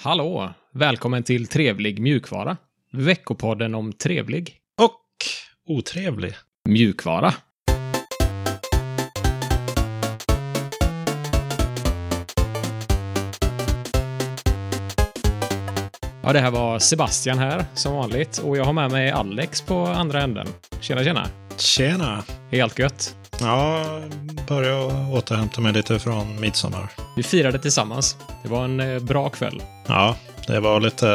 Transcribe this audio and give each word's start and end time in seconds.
Hallå! 0.00 0.52
Välkommen 0.74 1.22
till 1.22 1.46
Trevlig 1.46 2.00
mjukvara. 2.00 2.56
Veckopodden 2.92 3.74
om 3.74 3.92
trevlig 3.92 4.56
Och 4.80 5.00
otrevlig. 5.66 6.34
mjukvara. 6.68 7.34
Ja, 16.22 16.32
det 16.32 16.40
här 16.40 16.50
var 16.50 16.78
Sebastian 16.78 17.38
här, 17.38 17.64
som 17.74 17.94
vanligt. 17.94 18.38
Och 18.38 18.56
jag 18.56 18.64
har 18.64 18.72
med 18.72 18.90
mig 18.90 19.10
Alex 19.10 19.62
på 19.62 19.86
andra 19.86 20.22
änden. 20.22 20.46
Tjena, 20.80 21.04
tjena! 21.04 21.26
Tjena! 21.56 22.24
Helt 22.50 22.78
gött. 22.78 23.16
Ja, 23.40 23.84
börjar 24.48 25.12
återhämta 25.14 25.60
mig 25.60 25.72
lite 25.72 25.98
från 25.98 26.40
midsommar. 26.40 26.90
Vi 27.16 27.22
firade 27.22 27.58
tillsammans. 27.58 28.16
Det 28.42 28.48
var 28.48 28.64
en 28.64 28.80
eh, 28.80 28.98
bra 29.02 29.28
kväll. 29.28 29.62
Ja, 29.86 30.16
det 30.46 30.60
var 30.60 30.80
lite, 30.80 31.06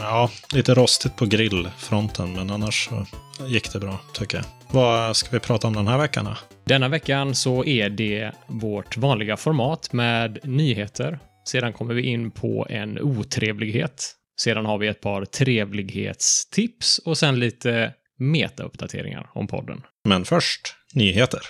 ja, 0.00 0.30
lite 0.54 0.74
rostigt 0.74 1.16
på 1.16 1.26
grillfronten, 1.26 2.32
men 2.32 2.50
annars 2.50 2.88
så 2.88 3.06
gick 3.46 3.72
det 3.72 3.78
bra, 3.78 3.98
tycker 4.12 4.36
jag. 4.38 4.44
Vad 4.70 5.16
ska 5.16 5.30
vi 5.30 5.40
prata 5.40 5.66
om 5.66 5.76
den 5.76 5.88
här 5.88 5.98
veckan 5.98 6.24
då? 6.24 6.36
Denna 6.64 6.88
veckan 6.88 7.34
så 7.34 7.64
är 7.64 7.90
det 7.90 8.32
vårt 8.46 8.96
vanliga 8.96 9.36
format 9.36 9.92
med 9.92 10.38
nyheter. 10.42 11.18
Sedan 11.48 11.72
kommer 11.72 11.94
vi 11.94 12.02
in 12.02 12.30
på 12.30 12.66
en 12.70 12.98
otrevlighet. 13.00 14.14
Sedan 14.40 14.66
har 14.66 14.78
vi 14.78 14.88
ett 14.88 15.00
par 15.00 15.24
trevlighetstips 15.24 16.98
och 16.98 17.18
sen 17.18 17.38
lite 17.38 17.92
metauppdateringar 18.18 19.30
om 19.34 19.46
podden. 19.46 19.82
Men 20.04 20.24
först, 20.24 20.74
nyheter. 20.94 21.40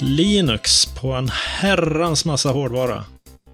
Linux 0.00 0.86
på 1.00 1.12
en 1.12 1.28
herrans 1.28 2.24
massa 2.24 2.50
hårdvara. 2.50 3.04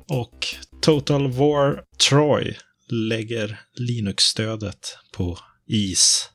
Och 0.08 0.46
Total 0.80 1.32
War 1.32 1.82
Troy 2.08 2.56
lägger 2.88 3.60
Linux-stödet 3.74 4.98
på 5.16 5.38
is. 5.66 6.30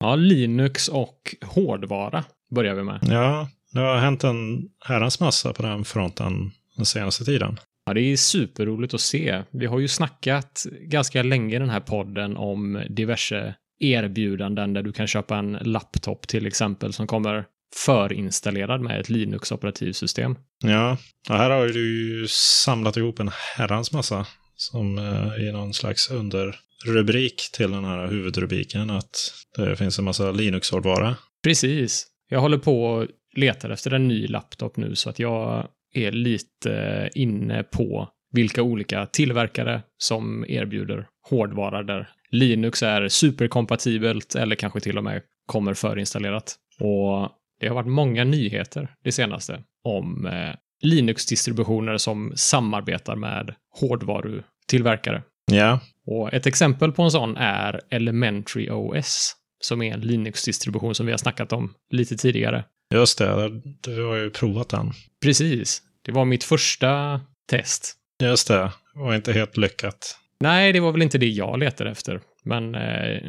Ja, 0.00 0.16
Linux 0.16 0.88
och 0.88 1.34
hårdvara 1.42 2.24
börjar 2.54 2.74
vi 2.74 2.82
med. 2.82 3.00
Ja, 3.02 3.48
det 3.72 3.80
har 3.80 3.96
hänt 3.96 4.24
en 4.24 4.68
herrans 4.80 5.20
massa 5.20 5.52
på 5.52 5.62
den 5.62 5.84
fronten 5.84 6.52
den 6.76 6.86
senaste 6.86 7.24
tiden. 7.24 7.58
Ja, 7.86 7.94
det 7.94 8.00
är 8.00 8.16
superroligt 8.16 8.94
att 8.94 9.00
se. 9.00 9.42
Vi 9.50 9.66
har 9.66 9.78
ju 9.78 9.88
snackat 9.88 10.66
ganska 10.80 11.22
länge 11.22 11.56
i 11.56 11.58
den 11.58 11.70
här 11.70 11.80
podden 11.80 12.36
om 12.36 12.82
diverse 12.90 13.54
erbjudanden 13.80 14.72
där 14.72 14.82
du 14.82 14.92
kan 14.92 15.06
köpa 15.06 15.36
en 15.36 15.52
laptop 15.52 16.28
till 16.28 16.46
exempel 16.46 16.92
som 16.92 17.06
kommer 17.06 17.44
förinstallerad 17.76 18.80
med 18.80 19.00
ett 19.00 19.08
Linux-operativsystem. 19.08 20.36
Ja, 20.64 20.98
och 21.30 21.36
här 21.36 21.50
har 21.50 21.66
du 21.66 22.08
ju 22.08 22.28
samlat 22.64 22.96
ihop 22.96 23.18
en 23.18 23.30
herrans 23.56 23.92
massa 23.92 24.26
som 24.56 24.98
eh, 24.98 25.48
i 25.48 25.52
någon 25.52 25.74
slags 25.74 26.10
underrubrik 26.10 27.50
till 27.52 27.70
den 27.70 27.84
här 27.84 28.06
huvudrubriken 28.06 28.90
att 28.90 29.32
det 29.56 29.76
finns 29.76 29.98
en 29.98 30.04
massa 30.04 30.30
Linux-hårdvara. 30.30 31.16
Precis. 31.44 32.06
Jag 32.28 32.40
håller 32.40 32.58
på 32.58 32.84
och 32.84 33.06
letar 33.36 33.70
efter 33.70 33.90
en 33.90 34.08
ny 34.08 34.26
laptop 34.26 34.76
nu 34.76 34.94
så 34.96 35.10
att 35.10 35.18
jag 35.18 35.68
är 35.94 36.12
lite 36.12 37.10
inne 37.14 37.62
på 37.62 38.08
vilka 38.32 38.62
olika 38.62 39.06
tillverkare 39.06 39.82
som 39.98 40.44
erbjuder 40.48 41.06
hårdvara 41.30 41.82
där 41.82 42.08
Linux 42.30 42.82
är 42.82 43.08
superkompatibelt 43.08 44.34
eller 44.34 44.56
kanske 44.56 44.80
till 44.80 44.98
och 44.98 45.04
med 45.04 45.22
kommer 45.46 45.74
förinstallerat. 45.74 46.54
Och 46.80 47.28
det 47.60 47.68
har 47.68 47.74
varit 47.74 47.86
många 47.86 48.24
nyheter 48.24 48.88
det 49.04 49.12
senaste 49.12 49.62
om 49.84 50.26
eh, 50.26 50.54
Linux-distributioner 50.82 51.96
som 51.96 52.32
samarbetar 52.36 53.16
med 53.16 53.54
hårdvarutillverkare. 53.80 55.22
Ja, 55.52 55.80
Och 56.06 56.34
ett 56.34 56.46
exempel 56.46 56.92
på 56.92 57.02
en 57.02 57.10
sån 57.10 57.36
är 57.36 57.80
Elementary 57.90 58.70
OS, 58.70 59.36
som 59.60 59.82
är 59.82 59.94
en 59.94 60.00
Linux-distribution 60.00 60.94
som 60.94 61.06
vi 61.06 61.12
har 61.12 61.18
snackat 61.18 61.52
om 61.52 61.74
lite 61.90 62.16
tidigare. 62.16 62.64
Just 62.94 63.18
det. 63.18 63.60
Du 63.80 64.04
har 64.04 64.16
ju 64.16 64.30
provat 64.30 64.68
den. 64.68 64.92
Precis. 65.22 65.82
Det 66.02 66.12
var 66.12 66.24
mitt 66.24 66.44
första 66.44 67.20
test. 67.50 67.94
Just 68.22 68.48
det. 68.48 68.72
Det 68.94 69.00
var 69.00 69.14
inte 69.14 69.32
helt 69.32 69.56
lyckat. 69.56 70.18
Nej, 70.40 70.72
det 70.72 70.80
var 70.80 70.92
väl 70.92 71.02
inte 71.02 71.18
det 71.18 71.28
jag 71.28 71.58
letade 71.58 71.90
efter. 71.90 72.20
Men 72.44 72.74
eh, 72.74 72.80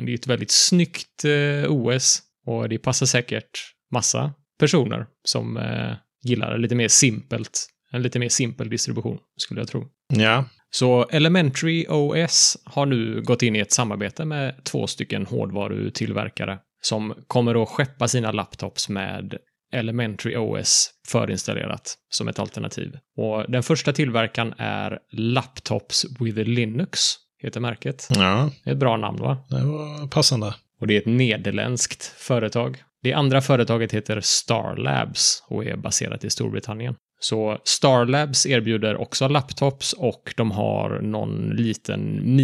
det 0.06 0.12
är 0.12 0.14
ett 0.14 0.28
väldigt 0.28 0.52
snyggt 0.52 1.26
eh, 1.26 1.72
OS 1.72 2.22
och 2.46 2.70
det 2.70 2.78
passar 2.78 3.06
säkert 3.06 3.60
massa 3.92 4.34
personer 4.60 5.06
som 5.24 5.58
eh, 5.58 5.94
gillar 6.24 6.52
det 6.52 6.58
lite 6.58 6.76
mer 6.76 6.88
simpelt. 6.88 7.68
En 7.92 8.02
lite 8.02 8.20
mer 8.20 8.30
simpel 8.30 8.70
distribution, 8.70 9.18
skulle 9.38 9.62
jag 9.62 9.68
tro. 9.68 9.88
Ja, 10.08 10.46
Så 10.70 11.08
Elementary 11.10 11.86
OS 11.90 12.58
har 12.64 12.86
nu 12.86 13.22
gått 13.22 13.42
in 13.42 13.56
i 13.56 13.60
ett 13.60 13.72
samarbete 13.72 14.26
med 14.26 14.64
två 14.64 14.88
stycken 14.88 15.26
hårdvarutillverkare 15.26 16.60
som 16.82 17.14
kommer 17.28 17.64
att 17.64 17.70
skeppa 17.70 18.08
sina 18.08 18.32
laptops 18.32 18.90
med 18.90 19.38
Elementary 19.74 20.36
OS 20.38 20.90
förinstallerat 21.08 21.96
som 22.10 22.28
ett 22.28 22.40
alternativ. 22.40 22.98
Och 23.18 23.52
den 23.52 23.64
första 23.64 23.94
tillverkaren 23.94 24.54
är 24.58 25.00
Laptops 25.12 26.06
with 26.20 26.38
Linux, 26.40 27.00
heter 27.42 27.60
märket. 27.60 28.08
ja, 28.10 28.50
Det 28.64 28.70
är 28.70 28.74
ett 28.74 28.80
bra 28.80 28.98
namn, 28.98 29.18
va? 29.22 29.38
det 29.50 29.64
var 29.64 30.08
passande. 30.08 30.56
Och 30.80 30.88
det 30.88 30.94
är 30.96 30.98
ett 31.00 31.06
nederländskt 31.06 32.04
företag. 32.06 32.84
Det 33.04 33.14
andra 33.14 33.42
företaget 33.42 33.92
heter 33.92 34.20
Star 34.22 34.76
Labs 34.76 35.44
och 35.48 35.66
är 35.66 35.76
baserat 35.76 36.24
i 36.24 36.30
Storbritannien. 36.30 36.96
Så 37.20 37.60
Star 37.64 38.06
Labs 38.06 38.46
erbjuder 38.46 38.96
också 38.98 39.28
laptops 39.28 39.94
och 39.94 40.34
de 40.38 40.52
har 40.52 41.00
någon 41.02 41.50
liten 41.50 42.36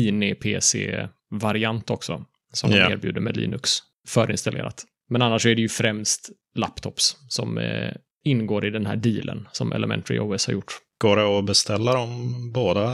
mini-PC-variant 0.81 1.89
också 1.89 2.25
som 2.53 2.71
Ja. 2.71 2.87
de 2.87 2.93
erbjuder 2.93 3.21
med 3.21 3.37
Linux 3.37 3.69
förinstallerat. 4.07 4.83
Men 5.09 5.21
annars 5.21 5.45
är 5.45 5.55
det 5.55 5.61
ju 5.61 5.69
främst 5.69 6.29
laptops 6.55 7.17
som 7.27 7.57
eh, 7.57 7.91
ingår 8.23 8.65
i 8.65 8.69
den 8.69 8.85
här 8.85 8.95
dealen 8.95 9.47
som 9.51 9.73
Elementary 9.73 10.19
OS 10.19 10.47
har 10.47 10.53
gjort. 10.53 10.73
Går 10.97 11.17
det 11.17 11.39
att 11.39 11.45
beställa 11.45 11.93
dem 11.93 12.33
båda 12.53 12.89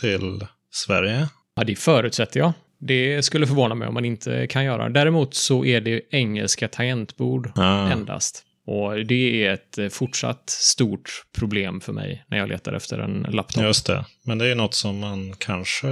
till 0.00 0.46
Sverige? 0.72 1.28
Ja, 1.54 1.64
det 1.64 1.76
förutsätter 1.76 2.40
jag. 2.40 2.52
Det 2.78 3.22
skulle 3.22 3.46
förvåna 3.46 3.74
mig 3.74 3.88
om 3.88 3.94
man 3.94 4.04
inte 4.04 4.46
kan 4.46 4.64
göra. 4.64 4.88
Däremot 4.88 5.34
så 5.34 5.64
är 5.64 5.80
det 5.80 6.02
engelska 6.10 6.68
tangentbord 6.68 7.52
Ja, 7.54 7.90
endast. 7.90 8.44
Och 8.66 9.06
det 9.06 9.44
är 9.46 9.52
ett 9.54 9.78
eh, 9.78 9.88
fortsatt 9.88 10.50
stort 10.50 11.10
problem 11.38 11.80
för 11.80 11.92
mig 11.92 12.24
när 12.28 12.38
jag 12.38 12.48
letar 12.48 12.72
efter 12.72 12.98
en 12.98 13.26
laptop. 13.30 13.62
just 13.62 13.86
det. 13.86 14.04
Men 14.24 14.38
det 14.38 14.46
är 14.46 14.54
något 14.54 14.74
som 14.74 14.98
man 14.98 15.34
kanske 15.38 15.88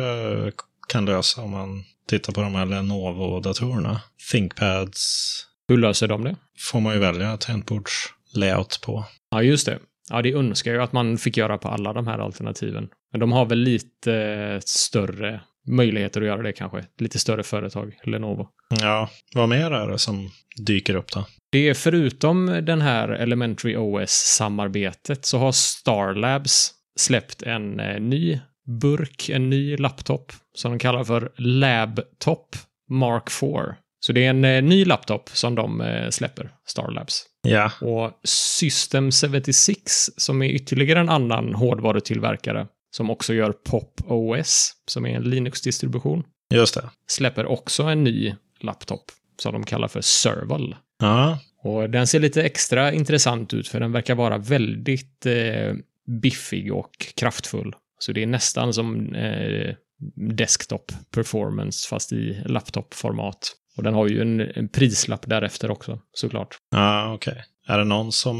kan 0.89 1.05
lösa 1.05 1.43
om 1.43 1.51
man 1.51 1.85
tittar 2.09 2.33
på 2.33 2.41
de 2.41 2.55
här 2.55 2.67
Lenovo-datorerna. 2.67 4.01
ThinkPads 4.33 5.45
Hur 5.69 5.77
löser 5.77 6.09
de 6.09 6.25
det? 6.25 6.37
får 6.71 6.81
man 6.81 6.95
ju 6.95 7.01
välja 7.01 7.37
tangentbordslayout 7.37 8.81
på. 8.87 9.05
Ja, 9.31 9.43
just 9.43 9.67
det. 9.67 9.79
Ja, 10.11 10.23
det 10.23 10.33
önskar 10.33 10.73
jag 10.73 10.83
att 10.83 10.93
man 10.93 11.19
fick 11.19 11.37
göra 11.37 11.59
på 11.59 11.69
alla 11.69 11.93
de 11.93 12.07
här 12.07 12.19
alternativen. 12.19 12.89
Men 13.13 13.21
de 13.21 13.33
har 13.33 13.47
väl 13.47 13.59
lite 13.59 14.61
större 14.65 15.41
möjligheter 15.67 16.21
att 16.21 16.27
göra 16.27 16.43
det 16.43 16.53
kanske. 16.53 16.85
Lite 16.99 17.19
större 17.19 17.43
företag, 17.43 17.95
Lenovo. 18.05 18.49
Ja, 18.81 19.11
vad 19.35 19.49
mer 19.49 19.71
är 19.71 19.89
det 19.89 19.99
som 19.99 20.31
dyker 20.67 20.95
upp 20.95 21.13
då? 21.13 21.27
Det 21.53 21.69
är 21.69 21.75
förutom 21.75 22.47
den 22.47 22.81
här 22.81 23.09
Elementary 23.09 23.77
OS-samarbetet 23.77 25.25
så 25.25 25.39
har 25.39 25.53
Star 25.53 26.15
Labs 26.15 26.71
släppt 26.99 27.43
en 27.43 27.81
eh, 27.81 28.01
ny 28.01 28.41
burk, 28.81 29.29
en 29.29 29.51
ny 29.51 29.77
laptop 29.77 30.33
som 30.55 30.73
de 30.73 30.79
kallar 30.79 31.05
för 31.05 31.33
Labtop 31.37 32.57
Mark 32.91 33.31
4. 33.31 33.77
Så 34.01 34.13
det 34.13 34.25
är 34.25 34.31
en 34.31 34.45
eh, 34.45 34.63
ny 34.63 34.85
laptop 34.85 35.31
som 35.33 35.55
de 35.55 35.81
eh, 35.81 36.11
släpper, 36.11 36.51
Star 36.67 36.91
Labs. 36.91 37.25
Ja, 37.43 37.73
Och 37.81 38.21
System 38.25 39.11
76, 39.13 40.11
som 40.17 40.43
är 40.43 40.49
ytterligare 40.49 41.01
en 41.01 41.09
annan 41.09 41.55
hårdvarutillverkare, 41.55 42.67
som 42.97 43.11
också 43.11 43.35
gör 43.35 43.53
Pop 43.53 44.01
OS, 44.07 44.73
som 44.87 45.07
är 45.07 45.17
en 45.17 45.23
Linux-distribution, 45.23 46.25
just 46.55 46.75
det. 46.75 46.91
släpper 47.11 47.47
också 47.47 47.83
en 47.83 48.05
ny 48.05 48.35
laptop 48.61 49.03
som 49.43 49.53
de 49.53 49.65
kallar 49.65 49.89
för 49.89 50.01
Serval. 50.01 50.77
Ja, 51.01 51.39
Och 51.63 51.91
den 51.91 52.07
ser 52.07 52.21
lite 52.21 52.43
extra 52.43 52.93
intressant 52.93 53.55
ut 53.55 53.69
för 53.69 53.81
den 53.81 53.93
verkar 53.93 54.15
vara 54.15 54.39
väldigt 54.39 55.27
eh, 55.27 55.75
biffig 56.23 56.73
och 56.73 56.91
kraftfull. 57.17 57.75
Så 57.99 58.13
det 58.13 58.23
är 58.23 58.27
nästan 58.27 58.75
som 58.75 59.15
eh, 59.15 59.75
desktop 60.15 60.93
performance 61.11 61.89
fast 61.89 62.13
i 62.13 62.43
laptopformat. 62.47 63.53
Och 63.79 63.85
den 63.85 63.95
har 63.95 64.09
ju 64.09 64.23
en, 64.23 64.41
en 64.41 64.69
prislapp 64.69 65.27
därefter 65.27 65.71
också, 65.71 66.01
såklart. 66.13 66.57
ja 66.71 67.13
okej. 67.15 67.45
Är 67.67 67.79
det 67.79 67.85
någon 67.85 68.13
som 68.13 68.37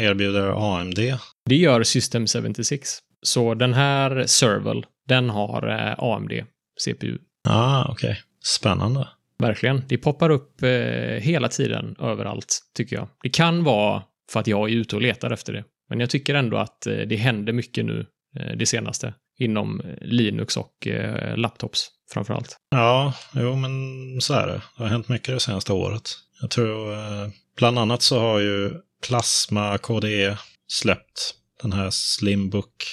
erbjuder 0.00 0.76
AMD? 0.78 0.98
Det 1.44 1.56
gör 1.56 1.82
System 1.82 2.26
76. 2.26 2.98
Så 3.22 3.54
den 3.54 3.74
här 3.74 4.24
Serval, 4.26 4.86
den 5.08 5.30
har 5.30 5.68
eh, 5.68 5.94
AMD 5.98 6.32
CPU. 6.84 7.18
Ja, 7.44 7.86
okej. 7.90 8.20
Spännande. 8.44 9.08
Verkligen. 9.38 9.82
Det 9.88 9.98
poppar 9.98 10.30
upp 10.30 10.62
eh, 10.62 10.68
hela 11.20 11.48
tiden 11.48 11.96
överallt, 12.00 12.60
tycker 12.74 12.96
jag. 12.96 13.08
Det 13.22 13.28
kan 13.28 13.64
vara 13.64 14.02
för 14.32 14.40
att 14.40 14.46
jag 14.46 14.70
är 14.70 14.74
ute 14.74 14.96
och 14.96 15.02
letar 15.02 15.30
efter 15.30 15.52
det. 15.52 15.64
Men 15.88 16.00
jag 16.00 16.10
tycker 16.10 16.34
ändå 16.34 16.56
att 16.56 16.86
eh, 16.86 16.96
det 16.96 17.16
händer 17.16 17.52
mycket 17.52 17.84
nu, 17.84 18.06
eh, 18.40 18.56
det 18.56 18.66
senaste, 18.66 19.14
inom 19.38 19.82
Linux 20.00 20.56
och 20.56 20.86
eh, 20.86 21.36
laptops 21.36 21.88
framför 22.12 22.34
allt. 22.34 22.56
Ja, 22.70 23.14
jo 23.34 23.56
men 23.56 23.70
så 24.20 24.34
är 24.34 24.46
det. 24.46 24.62
Det 24.76 24.82
har 24.82 24.86
hänt 24.86 25.08
mycket 25.08 25.34
det 25.34 25.40
senaste 25.40 25.72
året. 25.72 26.10
Jag 26.40 26.50
tror 26.50 26.92
eh, 26.92 27.28
bland 27.56 27.78
annat 27.78 28.02
så 28.02 28.18
har 28.18 28.38
ju 28.38 28.72
Plasma 29.08 29.78
KDE 29.78 30.38
släppt 30.66 31.34
den 31.62 31.72
här 31.72 31.90
Slimbook. 31.90 32.84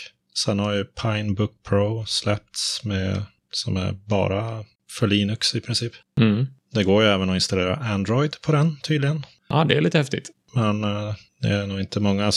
Sen 0.46 0.60
har 0.60 0.74
ju 0.74 0.84
Pinebook 0.84 1.64
Pro 1.64 2.06
släppts 2.06 2.84
med, 2.84 3.24
som 3.52 3.78
är 3.78 3.92
bara 3.92 4.66
för 4.92 5.08
Linux 5.08 5.56
i 5.56 5.62
princip. 5.62 5.94
Mm. 6.20 6.48
Det 6.74 6.84
går 6.84 7.04
ju 7.04 7.10
även 7.10 7.30
att 7.30 7.36
installera 7.36 7.76
Android 7.76 8.36
på 8.42 8.52
den 8.52 8.78
tydligen. 8.82 9.26
Ja, 9.50 9.66
det 9.66 9.78
är 9.78 9.82
lite 9.82 9.98
häftigt. 9.98 10.30
Men 10.54 10.84
eh, 10.84 11.16
det 11.42 11.48
är 11.48 11.68
nog 11.68 11.80
inte 11.80 12.00
många, 12.00 12.32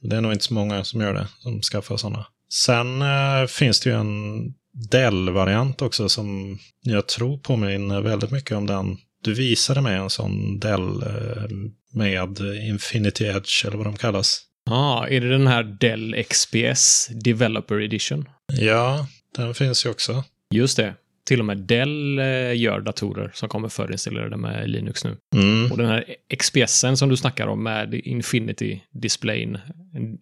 det 0.00 0.16
är 0.16 0.20
nog 0.20 0.32
inte 0.32 0.44
så 0.44 0.54
många 0.54 0.84
som 0.84 1.00
gör 1.00 1.14
det, 1.14 1.26
som 1.38 1.62
skaffar 1.62 1.96
sådana. 1.96 2.26
Sen 2.52 3.02
eh, 3.02 3.46
finns 3.48 3.80
det 3.80 3.90
ju 3.90 3.96
en 3.96 4.54
Dell-variant 4.90 5.82
också 5.82 6.08
som 6.08 6.58
jag 6.82 7.08
tror 7.08 7.38
påminner 7.38 8.00
väldigt 8.00 8.30
mycket 8.30 8.56
om 8.56 8.66
den. 8.66 8.98
Du 9.24 9.34
visade 9.34 9.80
mig 9.80 9.96
en 9.96 10.10
sån 10.10 10.58
Dell 10.58 11.02
eh, 11.02 11.48
med 11.92 12.40
Infinity 12.68 13.24
Edge 13.24 13.66
eller 13.66 13.76
vad 13.76 13.86
de 13.86 13.96
kallas. 13.96 14.40
Ja, 14.64 14.72
ah, 14.76 15.08
är 15.08 15.20
det 15.20 15.28
den 15.28 15.46
här 15.46 15.62
Dell 15.62 16.24
XPS 16.24 17.08
Developer 17.24 17.80
Edition? 17.80 18.28
Ja, 18.52 19.06
den 19.36 19.54
finns 19.54 19.86
ju 19.86 19.90
också. 19.90 20.24
Just 20.54 20.76
det. 20.76 20.94
Till 21.30 21.40
och 21.40 21.46
med 21.46 21.58
Dell 21.58 22.18
eh, 22.18 22.56
gör 22.56 22.80
datorer 22.80 23.30
som 23.34 23.48
kommer 23.48 23.68
förinstallerade 23.68 24.36
med 24.36 24.70
Linux 24.70 25.04
nu. 25.04 25.16
Mm. 25.34 25.72
Och 25.72 25.78
den 25.78 25.86
här 25.86 26.04
XPSen 26.38 26.96
som 26.96 27.08
du 27.08 27.16
snackar 27.16 27.46
om 27.46 27.62
med 27.62 27.94
Infinity 27.94 28.80
Displayen, 28.90 29.58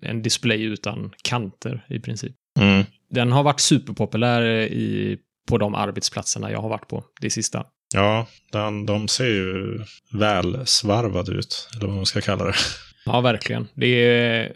en, 0.02 0.22
display 0.22 0.62
utan 0.62 1.10
kanter 1.22 1.86
i 1.88 2.00
princip. 2.00 2.32
Mm. 2.60 2.84
Den 3.10 3.32
har 3.32 3.42
varit 3.42 3.60
superpopulär 3.60 4.42
i, 4.62 5.18
på 5.48 5.58
de 5.58 5.74
arbetsplatserna 5.74 6.50
jag 6.50 6.60
har 6.60 6.68
varit 6.68 6.88
på 6.88 7.04
det 7.20 7.30
sista. 7.30 7.64
Ja, 7.94 8.26
den, 8.52 8.86
de 8.86 9.08
ser 9.08 9.28
ju 9.28 9.78
väl 10.12 10.66
svarvade 10.66 11.32
ut, 11.32 11.68
eller 11.76 11.86
vad 11.86 11.96
man 11.96 12.06
ska 12.06 12.20
kalla 12.20 12.44
det. 12.44 12.54
Ja, 13.06 13.20
verkligen. 13.20 13.68
Det 13.74 13.86
är 13.86 14.52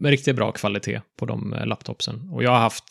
riktigt 0.00 0.36
bra 0.36 0.52
kvalitet 0.52 1.00
på 1.18 1.26
de 1.26 1.52
eh, 1.52 1.66
laptopsen. 1.66 2.28
Och 2.32 2.42
jag 2.42 2.50
har 2.50 2.58
haft 2.58 2.84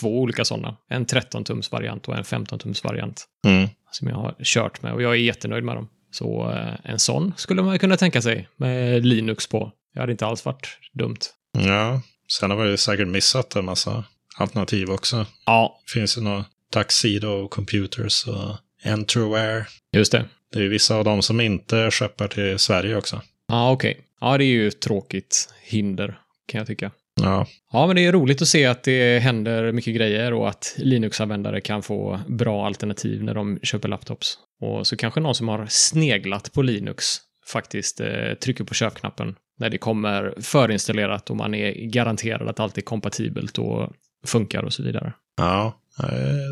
två 0.00 0.20
olika 0.20 0.44
sådana. 0.44 0.76
En 0.88 1.06
13-tums 1.06 1.72
variant 1.72 2.08
och 2.08 2.16
en 2.16 2.24
15-tums 2.24 2.84
variant. 2.84 3.24
Mm. 3.46 3.68
Som 3.90 4.08
jag 4.08 4.16
har 4.16 4.34
kört 4.42 4.82
med 4.82 4.92
och 4.92 5.02
jag 5.02 5.12
är 5.12 5.16
jättenöjd 5.16 5.64
med 5.64 5.76
dem. 5.76 5.88
Så 6.10 6.50
eh, 6.50 6.90
en 6.90 6.98
sån 6.98 7.32
skulle 7.36 7.62
man 7.62 7.78
kunna 7.78 7.96
tänka 7.96 8.22
sig 8.22 8.48
med 8.56 9.06
Linux 9.06 9.46
på. 9.46 9.72
Det 9.94 10.00
hade 10.00 10.12
inte 10.12 10.26
alls 10.26 10.44
varit 10.44 10.78
dumt. 10.92 11.18
Ja, 11.52 12.02
sen 12.28 12.50
har 12.50 12.56
vi 12.56 12.76
säkert 12.76 13.08
missat 13.08 13.56
en 13.56 13.64
massa 13.64 14.04
alternativ 14.36 14.90
också. 14.90 15.26
Ja. 15.46 15.80
Det 15.86 16.00
finns 16.00 16.18
ju 16.18 16.22
några 16.22 16.44
Tuxedo 16.72 17.48
Computers 17.48 18.26
och 18.26 18.56
Enterware. 18.84 19.66
Just 19.92 20.12
det. 20.12 20.24
Det 20.52 20.58
är 20.58 20.62
ju 20.62 20.68
vissa 20.68 20.96
av 20.96 21.04
dem 21.04 21.22
som 21.22 21.40
inte 21.40 21.90
skeppar 21.90 22.28
till 22.28 22.58
Sverige 22.58 22.96
också. 22.96 23.22
Ja, 23.48 23.70
okej. 23.70 23.90
Okay. 23.90 24.04
Ja, 24.20 24.38
det 24.38 24.44
är 24.44 24.46
ju 24.46 24.68
ett 24.68 24.80
tråkigt 24.80 25.54
hinder, 25.62 26.18
kan 26.46 26.58
jag 26.58 26.66
tycka. 26.66 26.90
Ja. 27.22 27.46
Ja, 27.72 27.86
men 27.86 27.96
det 27.96 28.06
är 28.06 28.12
roligt 28.12 28.42
att 28.42 28.48
se 28.48 28.66
att 28.66 28.82
det 28.82 29.18
händer 29.18 29.72
mycket 29.72 29.94
grejer 29.94 30.32
och 30.32 30.48
att 30.48 30.74
Linux-användare 30.78 31.60
kan 31.60 31.82
få 31.82 32.20
bra 32.28 32.66
alternativ 32.66 33.24
när 33.24 33.34
de 33.34 33.58
köper 33.62 33.88
laptops. 33.88 34.38
Och 34.60 34.86
så 34.86 34.96
kanske 34.96 35.20
någon 35.20 35.34
som 35.34 35.48
har 35.48 35.66
sneglat 35.68 36.52
på 36.52 36.62
Linux 36.62 37.04
faktiskt 37.46 38.00
eh, 38.00 38.34
trycker 38.42 38.64
på 38.64 38.74
köpknappen 38.74 39.34
när 39.58 39.70
det 39.70 39.78
kommer 39.78 40.34
förinstallerat 40.40 41.30
och 41.30 41.36
man 41.36 41.54
är 41.54 41.72
garanterad 41.72 42.48
att 42.48 42.60
allt 42.60 42.78
är 42.78 42.82
kompatibelt 42.82 43.58
och 43.58 43.92
funkar 44.26 44.62
och 44.62 44.72
så 44.72 44.82
vidare. 44.82 45.12
Ja, 45.36 45.80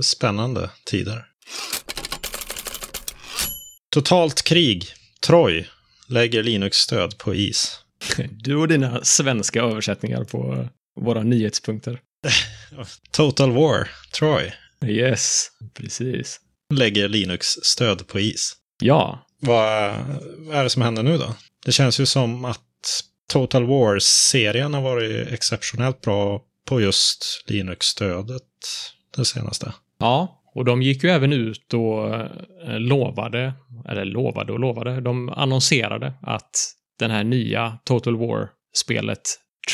spännande 0.02 0.70
tider. 0.86 1.24
Totalt 3.90 4.42
krig. 4.42 4.84
Troy 5.26 5.66
lägger 6.08 6.42
Linux-stöd 6.42 7.18
på 7.18 7.34
is. 7.34 7.80
Du 8.30 8.56
och 8.56 8.68
dina 8.68 9.04
svenska 9.04 9.62
översättningar 9.62 10.24
på 10.24 10.68
våra 11.00 11.22
nyhetspunkter. 11.22 12.00
Total 13.10 13.52
War, 13.52 13.88
Troy. 14.18 14.52
Yes, 14.86 15.48
precis. 15.74 16.40
Lägger 16.74 17.08
Linux-stöd 17.08 18.06
på 18.06 18.20
is. 18.20 18.56
Ja. 18.80 19.26
Vad, 19.40 19.64
är 20.52 20.62
det 20.62 20.70
som 20.70 20.82
händer 20.82 21.02
nu 21.02 21.18
då? 21.18 21.34
Det 21.66 21.72
känns 21.72 22.00
ju 22.00 22.06
som 22.06 22.44
att 22.44 22.60
Total 23.32 23.66
War-serien 23.66 24.74
har 24.74 24.82
varit 24.82 25.28
exceptionellt 25.28 26.00
bra 26.00 26.42
på 26.64 26.80
just 26.80 27.44
Linux-stödet 27.46 28.42
det 29.16 29.24
senaste. 29.24 29.72
Ja, 29.98 30.42
och 30.54 30.64
de 30.64 30.82
gick 30.82 31.04
ju 31.04 31.10
även 31.10 31.32
ut 31.32 31.74
och 31.74 32.14
eh, 32.14 32.28
lovade, 32.78 33.52
eller 33.88 34.04
lovade 34.04 34.52
och 34.52 34.58
lovade, 34.58 35.00
de 35.00 35.28
annonserade 35.28 36.12
att 36.22 36.50
den 36.98 37.10
här 37.10 37.24
nya 37.24 37.78
Total 37.84 38.16
War-spelet 38.16 39.20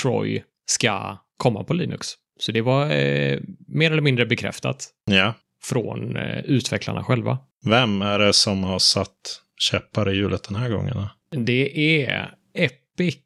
Troy 0.00 0.42
ska 0.66 1.18
komma 1.36 1.64
på 1.64 1.74
Linux. 1.74 2.08
Så 2.40 2.52
det 2.52 2.60
var 2.60 2.90
eh, 2.90 3.38
mer 3.68 3.90
eller 3.90 4.02
mindre 4.02 4.26
bekräftat. 4.26 4.88
Ja. 5.10 5.34
Från 5.62 6.16
eh, 6.16 6.38
utvecklarna 6.38 7.04
själva. 7.04 7.38
Vem 7.64 8.02
är 8.02 8.18
det 8.18 8.32
som 8.32 8.64
har 8.64 8.78
satt 8.78 9.40
käppar 9.58 10.12
i 10.12 10.16
hjulet 10.16 10.42
den 10.48 10.56
här 10.56 10.68
gången? 10.68 10.94
Då? 10.94 11.08
Det 11.30 12.02
är 12.04 12.34
Epic. 12.54 13.16